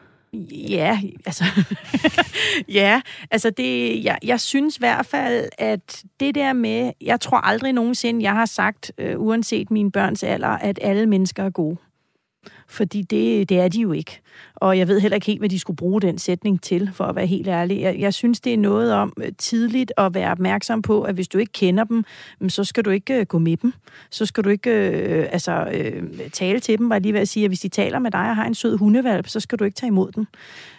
[0.69, 1.43] Ja, altså,
[2.81, 3.01] ja,
[3.31, 7.73] altså det, jeg, jeg synes i hvert fald, at det der med, jeg tror aldrig
[7.73, 11.77] nogensinde, jeg har sagt, øh, uanset min børns alder, at alle mennesker er gode.
[12.67, 14.21] Fordi det, det er de jo ikke.
[14.55, 17.15] Og jeg ved heller ikke helt, hvad de skulle bruge den sætning til, for at
[17.15, 17.81] være helt ærlig.
[17.81, 21.27] Jeg, jeg synes, det er noget om øh, tidligt at være opmærksom på, at hvis
[21.27, 22.03] du ikke kender dem,
[22.49, 23.73] så skal du ikke øh, gå med dem.
[24.09, 27.43] Så skal du ikke øh, altså, øh, tale til dem, var lige ved at sige,
[27.43, 29.75] at hvis de taler med dig og har en sød hundevalp, så skal du ikke
[29.75, 30.27] tage imod den.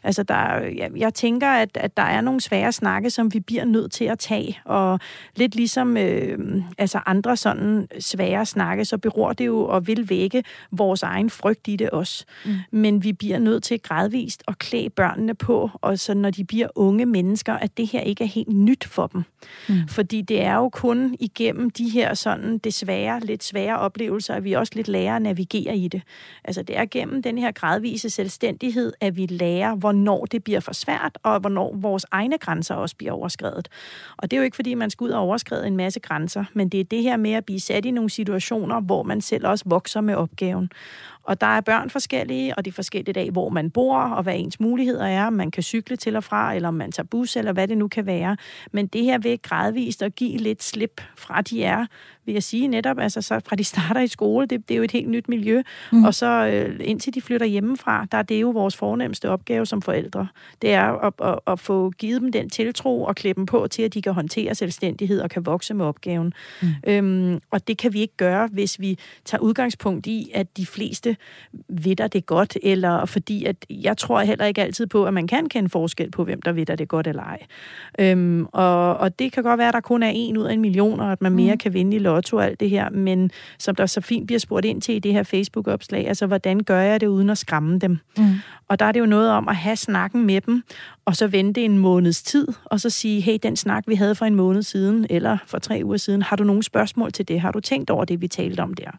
[0.03, 3.65] Altså, der, jeg, jeg tænker, at, at der er nogle svære snakke, som vi bliver
[3.65, 4.59] nødt til at tage.
[4.65, 5.01] Og
[5.37, 6.39] lidt ligesom øh,
[6.79, 11.69] altså andre sådan svære snakke, så beror det jo og vil vække vores egen frygt
[11.69, 12.25] i det også.
[12.45, 12.53] Mm.
[12.71, 16.69] Men vi bliver nødt til gradvist at klæde børnene på, og så når de bliver
[16.75, 19.23] unge mennesker, at det her ikke er helt nyt for dem.
[19.69, 19.89] Mm.
[19.89, 24.53] Fordi det er jo kun igennem de her sådan desværre lidt svære oplevelser, at vi
[24.53, 26.03] også lidt lærer at navigere i det.
[26.45, 30.73] Altså det er gennem den her gradvise selvstændighed, at vi lærer, hvornår det bliver for
[30.73, 33.69] svært, og hvornår vores egne grænser også bliver overskrevet.
[34.17, 36.69] Og det er jo ikke, fordi man skal ud og overskride en masse grænser, men
[36.69, 39.65] det er det her med at blive sat i nogle situationer, hvor man selv også
[39.69, 40.71] vokser med opgaven.
[41.31, 44.35] Og der er børn forskellige, og det er forskelligt af, hvor man bor, og hvad
[44.37, 45.31] ens muligheder er.
[45.31, 48.07] Man kan cykle til og fra, eller man tager bus, eller hvad det nu kan
[48.07, 48.37] være.
[48.72, 51.87] Men det her vil gradvist at give lidt slip fra de er
[52.31, 54.85] vil jeg sige netop, altså så fra de starter i skole, det, det er jo
[54.85, 55.62] et helt nyt miljø,
[55.93, 56.05] mm.
[56.05, 59.83] og så øh, indtil de flytter hjemmefra, der er det jo vores fornemmeste opgave som
[59.83, 60.28] forældre.
[60.62, 63.83] Det er at, at, at få givet dem den tiltro og klippe dem på til,
[63.83, 66.33] at de kan håndtere selvstændighed og kan vokse med opgaven.
[66.62, 66.68] Mm.
[66.87, 71.16] Øhm, og det kan vi ikke gøre, hvis vi tager udgangspunkt i, at de fleste
[71.68, 75.49] vidder det godt, eller fordi at jeg tror heller ikke altid på, at man kan
[75.49, 77.39] kende forskel på, hvem der vidder det godt eller ej.
[77.99, 80.61] Øhm, og, og det kan godt være, at der kun er en ud af en
[80.61, 81.59] million, og at man mere mm.
[81.59, 84.66] kan vinde i lotto og alt det her, men som der så fint bliver spurgt
[84.66, 87.99] ind til i det her Facebook-opslag, altså hvordan gør jeg det uden at skræmme dem?
[88.18, 88.35] Mm.
[88.68, 90.62] Og der er det jo noget om at have snakken med dem,
[91.05, 94.27] og så vente en måneds tid, og så sige, hey, den snak, vi havde for
[94.27, 97.41] en måned siden, eller for tre uger siden, har du nogle spørgsmål til det?
[97.41, 98.91] Har du tænkt over det, vi talte om der?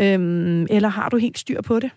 [0.00, 1.90] Øhm, eller har du helt styr på det?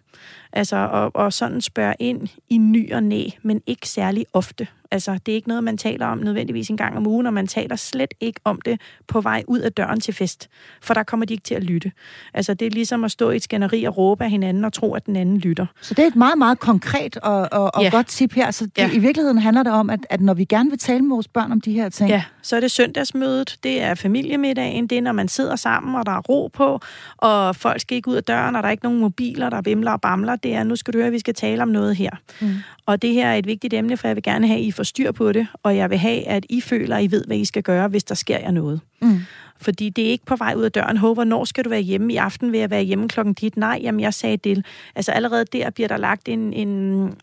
[0.54, 4.68] Altså, og, og sådan spørge ind i ny og næ, men ikke særlig ofte.
[4.92, 7.48] Altså, det er ikke noget, man taler om nødvendigvis en gang om ugen, og man
[7.48, 10.50] taler slet ikke om det på vej ud af døren til fest,
[10.82, 11.92] for der kommer de ikke til at lytte.
[12.34, 14.94] Altså, det er ligesom at stå i et skænderi og råbe af hinanden og tro,
[14.94, 15.66] at den anden lytter.
[15.82, 17.90] Så det er et meget, meget konkret og, og, og ja.
[17.90, 18.52] godt tip her.
[18.52, 18.92] Så det, ja.
[18.92, 21.52] i virkeligheden handler det om, at, at når vi gerne vil tale med vores børn
[21.52, 22.10] om de her ting...
[22.10, 26.06] Ja, så er det søndagsmødet, det er familiemiddagen, det er, når man sidder sammen, og
[26.06, 26.80] der er ro på,
[27.18, 29.92] og folk skal ikke ud af døren, og der er ikke nogen mobiler, der bimler
[29.92, 30.36] og bamler.
[30.36, 32.12] Det er, nu skal du høre, at vi skal tale om noget her.
[32.42, 32.56] Mm.
[32.86, 34.84] Og det her er et vigtigt emne, for jeg vil gerne have, at I får
[34.84, 37.46] styr på det, og jeg vil have, at I føler, at I ved, hvad I
[37.46, 38.82] skal gøre, hvis der sker jer noget.
[39.02, 39.20] Mm.
[39.62, 40.98] Fordi det er ikke på vej ud af døren.
[40.98, 42.14] Håber, hvornår skal du være hjemme?
[42.14, 43.58] I aften vil jeg være hjemme klokken dit.
[43.58, 44.66] Nej, jamen jeg sagde det.
[44.96, 46.68] Altså allerede der bliver der lagt en, en,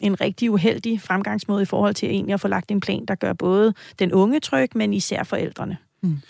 [0.01, 3.33] en rigtig uheldig fremgangsmåde i forhold til egentlig at få lagt en plan, der gør
[3.33, 5.77] både den unge tryg, men især forældrene.
[6.03, 6.21] Mm.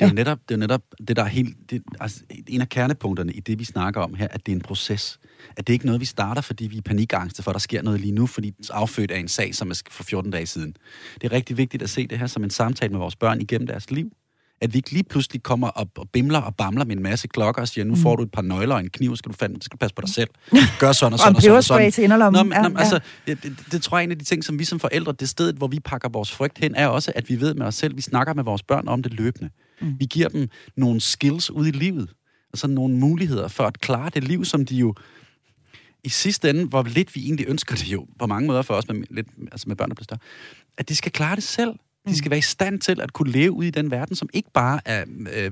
[0.00, 1.70] Det er jo netop det, er netop det der er helt...
[1.70, 4.62] Det, altså, en af kernepunkterne i det, vi snakker om her, at det er en
[4.62, 5.20] proces.
[5.56, 7.82] At det er ikke noget, vi starter, fordi vi er panikangste for, at der sker
[7.82, 10.46] noget lige nu, fordi det er affødt af en sag, som er for 14 dage
[10.46, 10.76] siden.
[11.14, 13.66] Det er rigtig vigtigt at se det her som en samtale med vores børn igennem
[13.66, 14.10] deres liv
[14.62, 17.62] at vi ikke lige pludselig kommer op og bimler og bamler med en masse klokker
[17.62, 18.16] og siger, nu får mm.
[18.16, 20.14] du et par nøgler og en kniv, skal du, fandme, skal du passe på dig
[20.14, 20.28] selv.
[20.80, 21.86] Gør sådan og sådan og, og sådan.
[21.86, 22.38] Og til inderlommen.
[22.38, 24.58] Nå, men, ja, altså, det, det, det, tror jeg er en af de ting, som
[24.58, 27.40] vi som forældre, det sted, hvor vi pakker vores frygt hen, er også, at vi
[27.40, 29.50] ved med os selv, vi snakker med vores børn om det løbende.
[29.80, 29.94] Mm.
[29.98, 32.08] Vi giver dem nogle skills ud i livet,
[32.52, 34.94] altså nogle muligheder for at klare det liv, som de jo
[36.04, 38.88] i sidste ende, hvor lidt vi egentlig ønsker det jo, på mange måder for os
[38.88, 40.20] med, lidt, altså med børn, der bliver større,
[40.78, 41.70] at de skal klare det selv.
[42.08, 42.30] De skal mm.
[42.30, 45.04] være i stand til at kunne leve ud i den verden, som ikke bare er
[45.36, 45.50] øh,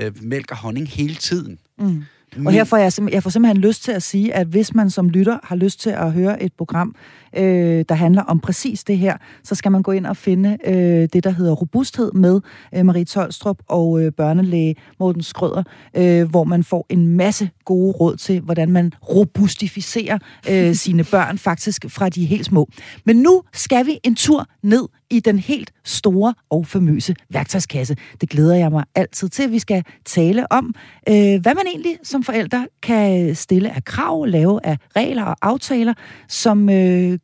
[0.00, 1.58] øh, mælk og honning hele tiden.
[1.78, 2.04] Mm.
[2.46, 5.08] Og her får jeg, jeg får simpelthen lyst til at sige, at hvis man som
[5.10, 6.94] lytter har lyst til at høre et program,
[7.36, 11.08] øh, der handler om præcis det her, så skal man gå ind og finde øh,
[11.12, 12.40] det, der hedder Robusthed med
[12.74, 15.62] øh, Marie Tolstrup og øh, børnelæge Morten Skrøder,
[15.96, 20.18] øh, hvor man får en masse gode råd til, hvordan man robustificerer
[20.50, 22.68] øh, sine børn faktisk fra de helt små.
[23.04, 27.96] Men nu skal vi en tur ned i den helt store og famøse værktøjskasse.
[28.20, 29.50] Det glæder jeg mig altid til.
[29.50, 30.74] Vi skal tale om,
[31.08, 35.94] øh, hvad man egentlig som forældre kan stille af krav, lave af regler og aftaler,
[36.28, 37.18] som øh,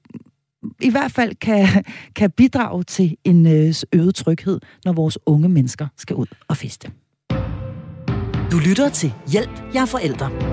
[0.80, 1.84] i hvert fald kan,
[2.16, 6.90] kan bidrage til en øh, øget tryghed, når vores unge mennesker skal ud og feste.
[8.52, 10.51] Du lytter til Hjælp, jeg er forældre.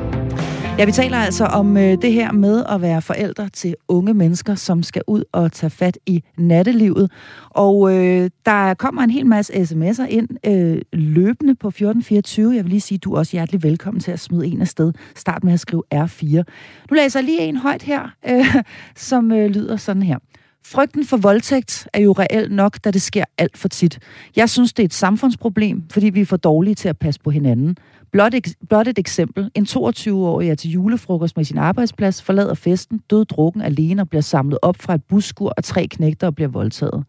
[0.79, 4.55] Ja, vi taler altså om øh, det her med at være forældre til unge mennesker,
[4.55, 7.11] som skal ud og tage fat i nattelivet.
[7.49, 12.55] Og øh, der kommer en hel masse sms'er ind øh, løbende på 1424.
[12.55, 14.67] Jeg vil lige sige, at du er også hjertelig velkommen til at smide en af
[14.67, 14.93] sted.
[15.15, 16.43] Start med at skrive R4.
[16.91, 18.55] Nu læser jeg lige en højt her, øh,
[19.09, 20.17] som øh, lyder sådan her.
[20.65, 23.99] Frygten for voldtægt er jo reelt nok, da det sker alt for tit.
[24.35, 27.29] Jeg synes, det er et samfundsproblem, fordi vi er for dårlige til at passe på
[27.29, 27.77] hinanden.
[28.11, 29.51] Blot, ek, blot et eksempel.
[29.55, 34.21] En 22-årig er til julefrokost med sin arbejdsplads, forlader festen, død drukken alene og bliver
[34.21, 37.03] samlet op fra et busskur og tre knægter og bliver voldtaget.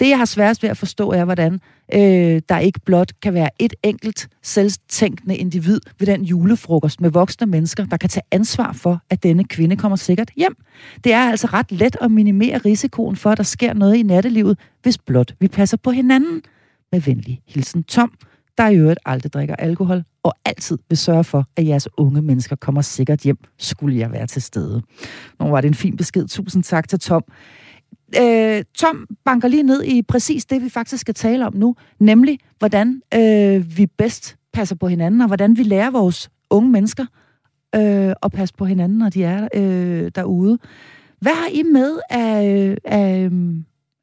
[0.00, 1.60] Det, jeg har sværest ved at forstå, er, hvordan
[1.94, 7.46] øh, der ikke blot kan være et enkelt selvtænkende individ ved den julefrokost med voksne
[7.46, 10.56] mennesker, der kan tage ansvar for, at denne kvinde kommer sikkert hjem.
[11.04, 14.58] Det er altså ret let at minimere risikoen for, at der sker noget i nattelivet,
[14.82, 16.42] hvis blot vi passer på hinanden.
[16.92, 18.12] Med venlig hilsen Tom,
[18.58, 22.56] der i øvrigt aldrig drikker alkohol, og altid vil sørge for, at jeres unge mennesker
[22.56, 24.82] kommer sikkert hjem, skulle jeg være til stede.
[25.40, 26.28] Nu var det en fin besked.
[26.28, 27.22] Tusind tak til Tom.
[28.20, 32.38] Øh, Tom banker lige ned i præcis det, vi faktisk skal tale om nu, nemlig
[32.58, 37.06] hvordan øh, vi bedst passer på hinanden, og hvordan vi lærer vores unge mennesker
[37.74, 40.58] øh, at passe på hinanden, når de er øh, derude.
[41.20, 43.54] Hvad har I med af, øh, af, øh,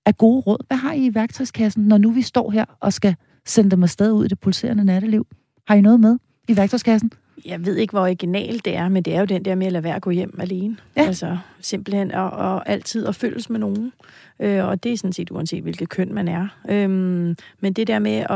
[0.06, 0.66] af gode råd?
[0.68, 3.16] Hvad har I i værktøjskassen, når nu vi står her og skal
[3.46, 5.28] sende dem afsted ud i det pulserende natteliv?
[5.68, 6.18] Har I noget med
[6.48, 7.12] i værktøjskassen?
[7.46, 9.74] Jeg ved ikke, hvor originalt det er, men det er jo den der med at
[9.74, 10.78] lade være at gå hjem alene.
[10.96, 11.02] Ja.
[11.02, 13.94] Altså simpelthen og, og altid at følges med nogen.
[14.40, 16.48] Øh, og det er sådan set uanset, hvilket køn man er.
[16.70, 18.30] Øhm, men det der med, at,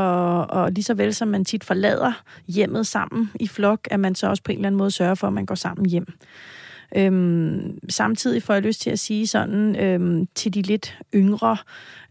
[0.50, 4.28] og lige så vel som man tit forlader hjemmet sammen i flok, at man så
[4.28, 6.06] også på en eller anden måde sørger for, at man går sammen hjem.
[6.96, 11.56] Øhm, samtidig får jeg lyst til at sige sådan øhm, til de lidt yngre,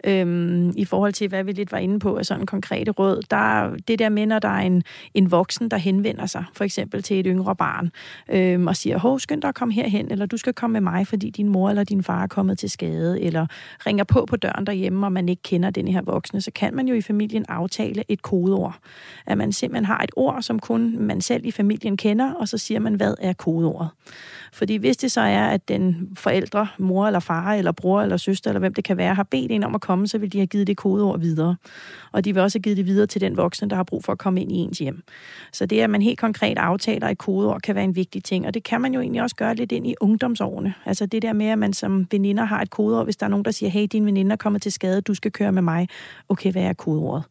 [0.04, 3.22] øhm, i forhold til, hvad vi lidt var inde på af sådan konkrete råd.
[3.32, 7.04] Der, det der med, når der er en, en voksen, der henvender sig, for eksempel
[7.04, 7.92] til et yngre barn,
[8.32, 11.08] øhm, og siger, hov, skynd dig at komme herhen, eller du skal komme med mig,
[11.08, 13.48] fordi din mor eller din far er kommet til skade, eller
[13.86, 16.88] ringer på på døren derhjemme, og man ikke kender den her voksne, så kan man
[16.88, 18.78] jo i familien aftale et kodeord.
[19.26, 22.58] At man simpelthen har et ord, som kun man selv i familien kender, og så
[22.58, 23.90] siger man, hvad er kodeordet.
[24.54, 28.50] Fordi hvis det så er, at den forældre, mor eller far, eller bror eller søster,
[28.50, 30.48] eller hvem det kan være, har bedt en om at komme, så vil de have
[30.48, 31.56] givet det kodeord videre.
[32.12, 34.12] Og de vil også have givet det videre til den voksne, der har brug for
[34.12, 35.04] at komme ind i ens hjem.
[35.54, 38.48] Så det, at man helt konkret aftaler et kodeord, kan være en vigtig ting.
[38.48, 40.74] Og det kan man jo egentlig også gøre lidt ind i ungdomsårene.
[40.86, 43.46] Altså det der med, at man som veninder har et kodeord, hvis der er nogen,
[43.46, 45.88] der siger, hey, din veninde er kommet til skade, du skal køre med mig.
[46.30, 47.24] Okay, hvad er kodeordet?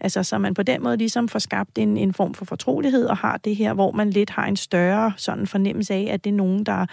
[0.00, 3.16] Altså så man på den måde ligesom får skabt en, en form for fortrolighed og
[3.16, 6.34] har det her, hvor man lidt har en større sådan fornemmelse af, at det er
[6.34, 6.86] nogen, der,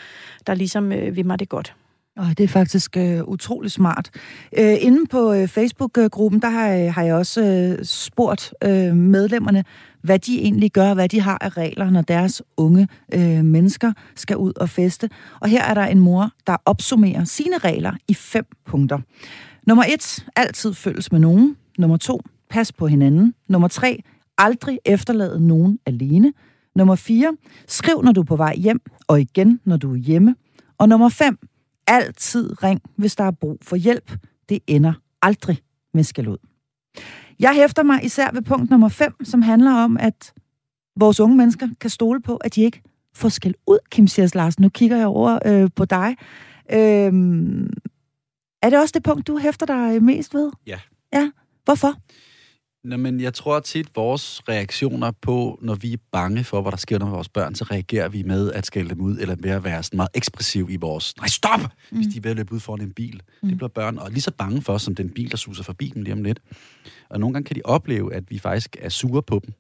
[0.48, 1.76] der ligesom øh, vil mig det godt.
[2.18, 4.10] Og det er faktisk øh, utrolig smart.
[4.58, 9.64] Øh, inde på øh, Facebook-gruppen, der har, øh, har jeg også øh, spurgt øh, medlemmerne,
[10.02, 14.38] hvad de egentlig gør, hvad de har af regler, når deres unge øh, mennesker skal
[14.38, 15.10] ud og feste.
[15.40, 19.00] Og her er der en mor, der opsummerer sine regler i fem punkter.
[19.68, 21.58] Nummer et, altid følges med nogen.
[21.78, 23.34] Nummer to, pas på hinanden.
[23.50, 24.04] Nummer tre,
[24.38, 26.34] aldrig efterlade nogen alene.
[26.78, 27.38] Nummer 4.
[27.68, 30.36] Skriv, når du er på vej hjem, og igen, når du er hjemme.
[30.78, 31.38] Og nummer 5.
[31.88, 34.18] Altid ring, hvis der er brug for hjælp.
[34.50, 35.62] Det ender aldrig
[35.94, 36.38] med skal ud.
[37.40, 40.34] Jeg hæfter mig især ved punkt nummer 5, som handler om, at
[41.00, 42.82] vores unge mennesker kan stole på, at de ikke
[43.16, 44.62] får skæld ud, Kim Sias Larsen.
[44.62, 46.16] Nu kigger jeg over øh, på dig.
[46.72, 47.70] Øhm,
[48.62, 50.52] er det også det punkt, du hæfter dig mest ved?
[50.68, 50.80] Ja.
[51.14, 51.32] Ja.
[51.66, 51.94] Hvorfor?
[52.88, 56.78] Nå, men jeg tror tit, vores reaktioner på, når vi er bange for, hvad der
[56.78, 59.64] sker med vores børn, så reagerer vi med at skælde dem ud, eller ved at
[59.64, 61.98] være sådan meget ekspressiv i vores, nej stop, mm.
[61.98, 63.22] hvis de er ved at løbe ud foran en bil.
[63.44, 63.50] Mm.
[63.50, 66.02] Det bliver børn og lige så bange for, som den bil, der suser forbi dem
[66.02, 66.40] lige om lidt.
[67.10, 69.54] Og nogle gange kan de opleve, at vi faktisk er sure på dem,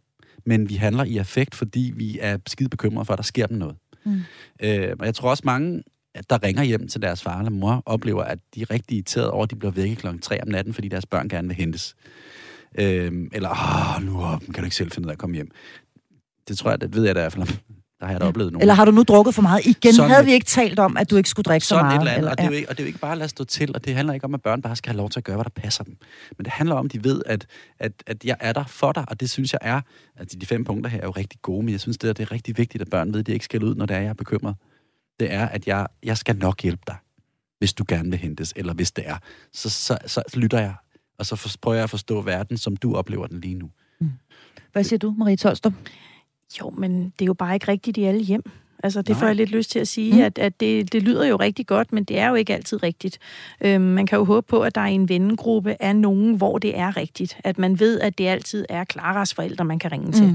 [0.45, 3.57] men vi handler i affekt, fordi vi er skide bekymrede for, at der sker dem
[3.57, 3.75] noget.
[4.05, 4.21] Mm.
[4.63, 5.84] Øh, og jeg tror også mange
[6.30, 9.43] der ringer hjem til deres far eller mor, oplever, at de er rigtig irriteret over,
[9.43, 11.95] at de bliver væk klokken 3 om natten, fordi deres børn gerne vil hentes.
[12.78, 15.51] Øh, eller, åh, nu kan du ikke selv finde ud af at komme hjem.
[16.47, 17.47] Det tror jeg, det ved jeg da i hvert fald.
[17.99, 18.61] Der har jeg da oplevet nogen.
[18.61, 19.65] Eller har du nu drukket for meget?
[19.65, 21.95] Igen sådan havde vi ikke talt om, at du ikke skulle drikke så meget.
[21.95, 23.11] Et eller andet, eller, og, det er jo ikke, og det er jo ikke bare
[23.11, 25.09] at lade stå til, og det handler ikke om, at børn bare skal have lov
[25.09, 25.97] til at gøre, hvad der passer dem.
[26.38, 27.45] Men det handler om, at de ved, at,
[27.80, 29.82] at, at jeg er der for dig, og det synes jeg er,
[30.15, 32.23] at de fem punkter her er jo rigtig gode, men jeg synes, det er, det
[32.23, 34.09] er rigtig vigtigt, at børn ved, at de ikke skal ud, når det er, jeg
[34.09, 34.55] er bekymret.
[35.19, 36.95] Det er, at jeg, jeg skal nok hjælpe dig,
[37.59, 39.17] hvis du gerne vil hentes, eller hvis det er.
[39.53, 40.73] Så, så, så, så lytter jeg
[41.20, 43.70] og så prøver jeg at forstå verden, som du oplever den lige nu.
[43.99, 44.11] Mm.
[44.72, 45.74] Hvad siger du, Marie Tolstrup?
[46.59, 48.51] Jo, men det er jo bare ikke rigtigt i alle hjem.
[48.84, 49.19] Altså, det Nej.
[49.19, 50.21] får jeg lidt lyst til at sige, mm.
[50.21, 53.19] at, at det, det lyder jo rigtig godt, men det er jo ikke altid rigtigt.
[53.61, 56.78] Øhm, man kan jo håbe på, at der i en vennegruppe er nogen, hvor det
[56.78, 57.38] er rigtigt.
[57.43, 60.25] At man ved, at det altid er Klaras forældre, man kan ringe til.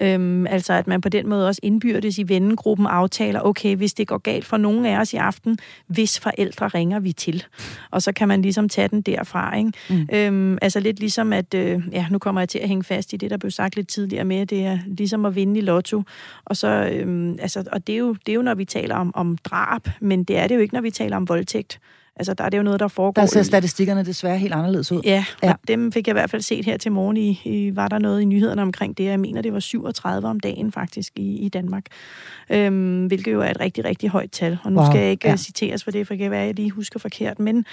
[0.00, 0.06] Mm.
[0.06, 4.08] Øhm, altså, at man på den måde også indbyrdes i vennegruppen aftaler, okay, hvis det
[4.08, 7.44] går galt for nogen af os i aften, hvis forældre ringer vi til.
[7.90, 9.72] Og så kan man ligesom tage den derfra, ikke?
[9.90, 10.08] Mm.
[10.12, 13.16] Øhm, altså lidt ligesom, at, øh, ja, nu kommer jeg til at hænge fast i
[13.16, 16.02] det, der blev sagt lidt tidligere med, det er ligesom at vinde i lotto.
[16.44, 18.94] Og så, øhm, altså, og det det er jo, det er jo når vi taler
[18.94, 21.80] om, om drab, men det er det jo ikke, når vi taler om voldtægt.
[22.20, 23.22] Altså, der er det jo noget, der foregår...
[23.22, 25.00] Der ser statistikkerne desværre helt anderledes ud.
[25.04, 25.52] Ja, ja.
[25.68, 27.16] dem fik jeg i hvert fald set her til morgen.
[27.16, 29.04] I, i, var der noget i nyhederne omkring det?
[29.04, 31.84] Jeg mener, det var 37 om dagen faktisk i, i Danmark.
[32.50, 34.58] Øhm, hvilket jo er et rigtig, rigtig højt tal.
[34.64, 34.90] Og nu wow.
[34.90, 35.36] skal jeg ikke ja.
[35.36, 37.38] citeres for det, for det kan være, at jeg lige husker forkert.
[37.38, 37.64] Men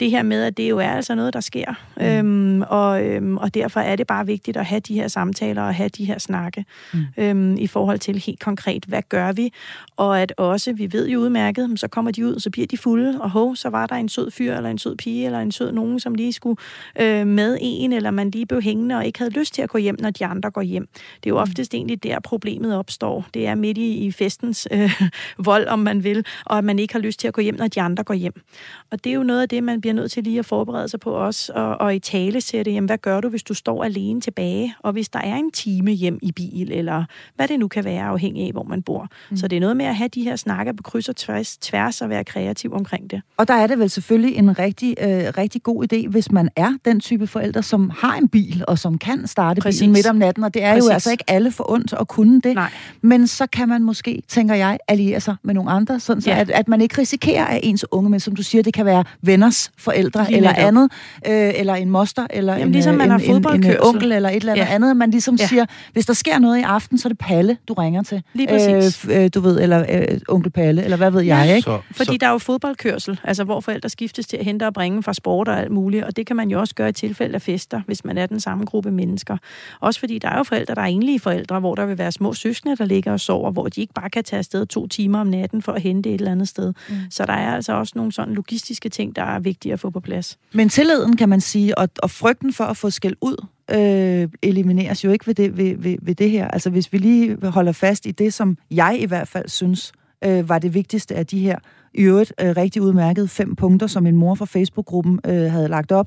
[0.00, 1.74] det her med, at det jo er altså noget, der sker.
[1.96, 2.04] Mm.
[2.04, 5.74] Øhm, og, øhm, og derfor er det bare vigtigt at have de her samtaler og
[5.74, 7.00] have de her snakke mm.
[7.16, 9.52] øhm, i forhold til helt konkret, hvad gør vi?
[9.96, 13.20] Og at også, vi ved jo udmærket, så kommer de ud, så bliver de fulde,
[13.20, 15.72] og hov, så var der en sød fyr, eller en sød pige, eller en sød
[15.72, 16.56] nogen, som lige skulle
[17.00, 19.78] øh, med en, eller man lige blev hængende og ikke havde lyst til at gå
[19.78, 20.88] hjem, når de andre går hjem.
[20.92, 21.40] Det er jo mm.
[21.40, 23.26] oftest egentlig der, problemet opstår.
[23.34, 25.02] Det er midt i, i festens øh,
[25.44, 27.68] vold, om man vil, og at man ikke har lyst til at gå hjem, når
[27.68, 28.42] de andre går hjem.
[28.90, 31.00] Og det er jo noget af det, man bliver nødt til lige at forberede sig
[31.00, 34.20] på også, og, og i tale sætte, jamen hvad gør du, hvis du står alene
[34.20, 37.04] tilbage, og hvis der er en time hjem i bil, eller
[37.36, 39.08] hvad det nu kan være, afhængig af, hvor man bor.
[39.30, 39.36] Mm.
[39.36, 42.02] Så det er noget med at have de her snakker på kryds og tværs, tværs
[42.02, 43.22] og være kreativ omkring det.
[43.36, 45.08] Og der er det vel selvfølgelig en rigtig, øh,
[45.38, 48.98] rigtig god idé, hvis man er den type forældre, som har en bil, og som
[48.98, 49.80] kan starte Præcis.
[49.80, 50.88] bilen midt om natten, og det er Præcis.
[50.88, 52.54] jo altså ikke alle for ondt at kunne det.
[52.54, 52.70] Nej.
[53.02, 56.40] Men så kan man måske, tænker jeg, alliere sig med nogle andre, sådan så ja.
[56.40, 59.04] at, at man ikke risikerer, at ens unge, men som du siger, det kan være
[59.22, 60.92] venners forældre Lige eller andet,
[61.26, 64.28] øh, eller en moster, eller Jamen, en, ligesom man en, en, en, en onkel, eller
[64.28, 64.74] et eller andet ja.
[64.74, 64.96] andet.
[64.96, 65.46] Man ligesom ja.
[65.46, 68.22] siger, hvis der sker noget i aften, så er det Palle, du ringer til.
[68.34, 69.06] Lige præcis.
[69.10, 71.54] Øh, du ved, eller øh, onkel Palle, eller hvad ved jeg, ja.
[71.54, 71.64] ikke?
[71.64, 72.16] Så, Fordi så.
[72.20, 75.48] der er jo fodboldkørsel, altså hvor forældre skiftes til at hente og bringe fra sport
[75.48, 78.04] og alt muligt, og det kan man jo også gøre i tilfælde af fester, hvis
[78.04, 79.36] man er den samme gruppe mennesker.
[79.80, 82.32] Også fordi der er jo forældre, der er enlige forældre, hvor der vil være små
[82.34, 85.26] søskende, der ligger og sover, hvor de ikke bare kan tage afsted to timer om
[85.26, 86.72] natten for at hente et eller andet sted.
[86.88, 86.94] Mm.
[87.10, 90.00] Så der er altså også nogle sådan logistiske ting, der er vigtige at få på
[90.00, 90.38] plads.
[90.52, 95.04] Men tilliden, kan man sige, og, og frygten for at få skæld ud, øh, elimineres
[95.04, 96.48] jo ikke ved det, ved, ved, ved det her.
[96.48, 99.92] Altså hvis vi lige holder fast i det, som jeg i hvert fald synes
[100.24, 101.58] øh, var det vigtigste af de her
[101.94, 105.92] i øvrigt øh, rigtig udmærket fem punkter, som en mor fra Facebook-gruppen øh, havde lagt
[105.92, 106.06] op.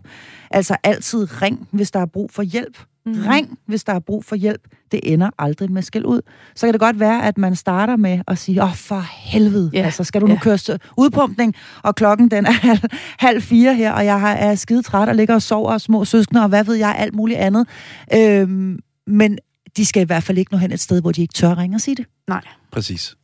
[0.52, 2.78] Altså altid ring, hvis der er brug for hjælp.
[3.06, 3.14] Mm.
[3.28, 4.62] Ring, hvis der er brug for hjælp.
[4.92, 6.22] Det ender aldrig med skæld ud.
[6.56, 9.72] Så kan det godt være, at man starter med at sige, åh, oh, for helvede,
[9.76, 9.86] yeah.
[9.86, 10.42] altså skal du nu yeah.
[10.42, 12.80] køre udpumpning, og klokken den er halv,
[13.20, 16.42] halv fire her, og jeg er skide træt og ligger og sover, og små søskende,
[16.42, 17.68] og hvad ved jeg, alt muligt andet.
[18.14, 19.38] Øhm, men
[19.78, 21.78] de skal i hvert fald ikke nå hen et sted, hvor de ikke tør ringe
[21.78, 22.06] og sige det.
[22.28, 22.42] Nej.
[22.72, 23.16] Præcis.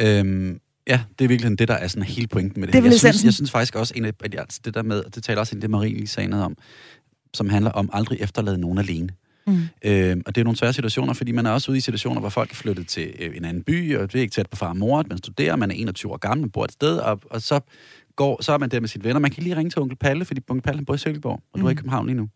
[0.00, 0.58] Øhm,
[0.88, 2.74] ja, det er virkelig det, der er sådan hele pointen med det.
[2.74, 5.40] det jeg, synes, jeg synes faktisk også, en af, altså det der med, det taler
[5.40, 6.56] også ind det, Marie lige sagde noget om,
[7.34, 9.08] som handler om aldrig efterlade nogen alene.
[9.46, 9.62] Mm.
[9.84, 12.28] Øh, og det er nogle svære situationer, fordi man er også ude i situationer, hvor
[12.28, 14.68] folk er flyttet til øh, en anden by, og det er ikke tæt på far
[14.68, 17.42] og mor, man studerer, man er 21 år gammel, man bor et sted, og, og
[17.42, 17.60] så,
[18.16, 19.20] går, så er man der med sine venner.
[19.20, 21.60] Man kan lige ringe til onkel Palle, fordi onkel Palle bor i Silkeborg, og mm.
[21.60, 21.76] du er i mm.
[21.76, 22.28] København lige nu.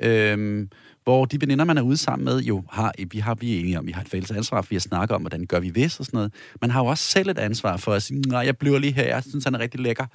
[0.00, 0.68] Øhm,
[1.04, 3.78] hvor de veninder, man er ude sammen med, jo har, vi har vi er enige
[3.78, 6.06] om, vi har et fælles ansvar for at snakke om, hvordan gør vi hvis og
[6.06, 6.32] sådan noget.
[6.60, 9.02] Man har jo også selv et ansvar for at sige, nej, jeg bliver lige her,
[9.02, 10.06] jeg synes, han er rigtig lækker.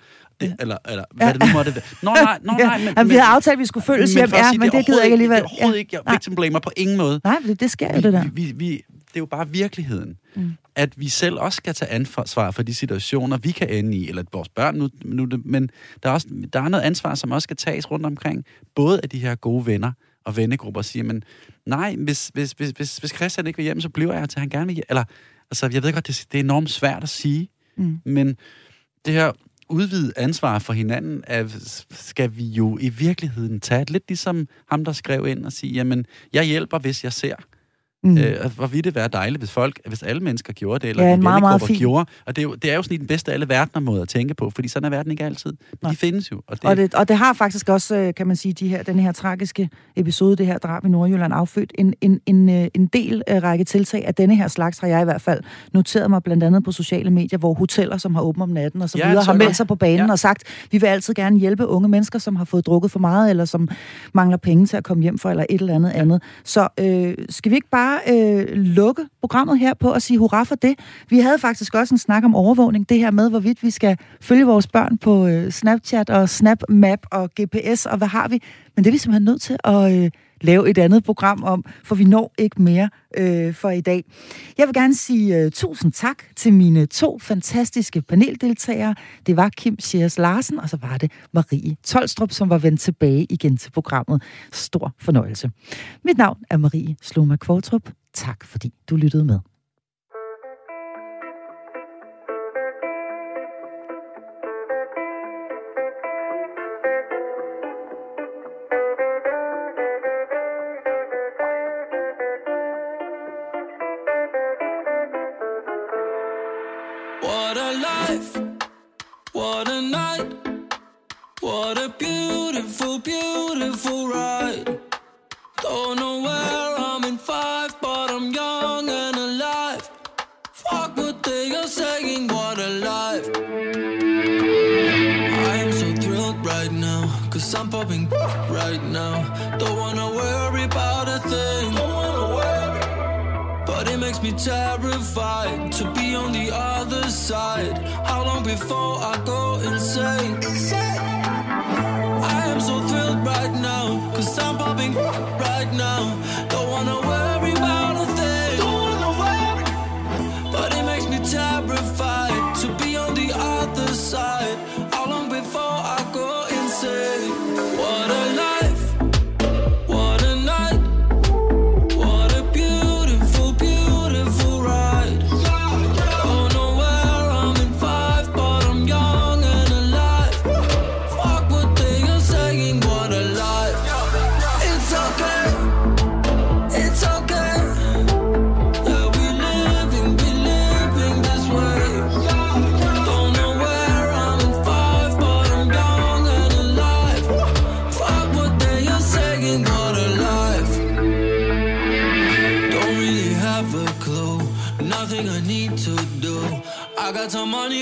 [0.41, 0.53] Det, ja.
[0.59, 1.33] eller, eller hvad ja.
[1.33, 1.83] det nu måtte være.
[2.01, 2.77] Nå, nej, nå, nej.
[2.77, 4.97] Men, Jamen, vi havde aftalt, at vi skulle følges hjem, ja, men det, det gider
[4.97, 5.37] jeg ikke alligevel.
[5.37, 5.79] Det er overhovedet ja.
[5.79, 7.21] ikke, jeg victim blamer på ingen måde.
[7.23, 8.23] Nej, det, det sker jo, det der.
[8.23, 8.71] Vi, vi, vi,
[9.09, 10.17] det er jo bare virkeligheden.
[10.35, 10.51] Mm.
[10.75, 14.23] At vi selv også skal tage ansvar for de situationer, vi kan ende i, eller
[14.33, 15.69] vores børn nu, nu men
[16.03, 19.09] der er, også, der er noget ansvar, som også skal tages rundt omkring, både af
[19.09, 19.91] de her gode venner,
[20.25, 21.23] og vennegrupper siger, men
[21.65, 24.49] nej, hvis, hvis, hvis, hvis, hvis Christian ikke vil hjem, så bliver jeg til, han
[24.49, 24.85] gerne vil hjem.
[24.89, 25.03] Eller,
[25.51, 27.99] altså, jeg ved godt, det, det er enormt svært at sige, mm.
[28.05, 28.37] men
[29.05, 29.31] det her
[29.69, 31.47] udvidet ansvar for hinanden, er,
[31.91, 33.85] skal vi jo i virkeligheden tage.
[33.91, 37.35] Lidt ligesom ham, der skrev ind og sige, jamen, jeg hjælper, hvis jeg ser.
[38.03, 38.17] Mm.
[38.17, 41.15] Øh, hvor ville det være dejligt, hvis folk, hvis alle mennesker gjorde det, eller ja,
[41.15, 41.79] de meget, meget fint.
[41.79, 42.05] gjorde.
[42.25, 44.09] Og det er, jo, det er jo sådan den bedste af alle verdener måde at
[44.09, 45.53] tænke på, fordi sådan er verden ikke altid.
[45.81, 46.41] Men de findes jo.
[46.47, 48.83] Og det, og, det, og det har faktisk også, øh, kan man sige, de her,
[48.83, 52.87] den her tragiske episode, det her drab i Nordjylland, affødt en, en, en, øh, en
[52.87, 55.41] del uh, række tiltag af denne her slags, har jeg i hvert fald
[55.73, 58.89] noteret mig blandt andet på sociale medier, hvor hoteller, som har åbent om natten og
[58.89, 60.11] så ja, videre, har meldt sig på banen ja.
[60.11, 63.29] og sagt, vi vil altid gerne hjælpe unge mennesker, som har fået drukket for meget,
[63.29, 63.69] eller som
[64.13, 65.99] mangler penge til at komme hjem for, eller et eller andet ja.
[65.99, 66.21] andet.
[66.43, 70.55] Så øh, skal vi ikke bare øh, lukke programmet her på og sige hurra for
[70.55, 70.79] det.
[71.09, 74.45] Vi havde faktisk også en snak om overvågning, det her med, hvorvidt vi skal følge
[74.45, 78.43] vores børn på øh, Snapchat og SnapMap og GPS og hvad har vi.
[78.75, 80.11] Men det er vi simpelthen nødt til at øh,
[80.41, 84.03] lave et andet program om, for vi når ikke mere øh, for i dag.
[84.57, 88.95] Jeg vil gerne sige øh, tusind tak til mine to fantastiske paneldeltagere.
[89.25, 93.25] Det var Kim Schiers Larsen, og så var det Marie Tolstrup, som var vendt tilbage
[93.29, 94.21] igen til programmet.
[94.51, 95.51] Stor fornøjelse.
[96.05, 97.89] Mit navn er Marie Sloma Kvartrup.
[98.13, 99.48] Tak fordi du lyttede med.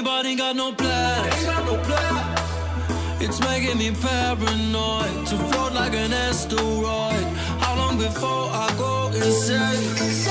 [0.10, 1.44] Everybody got no plans.
[3.20, 7.26] It's making me paranoid to float like an asteroid.
[7.60, 10.24] How long before I go insane?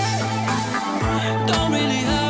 [1.46, 2.25] Don't really have.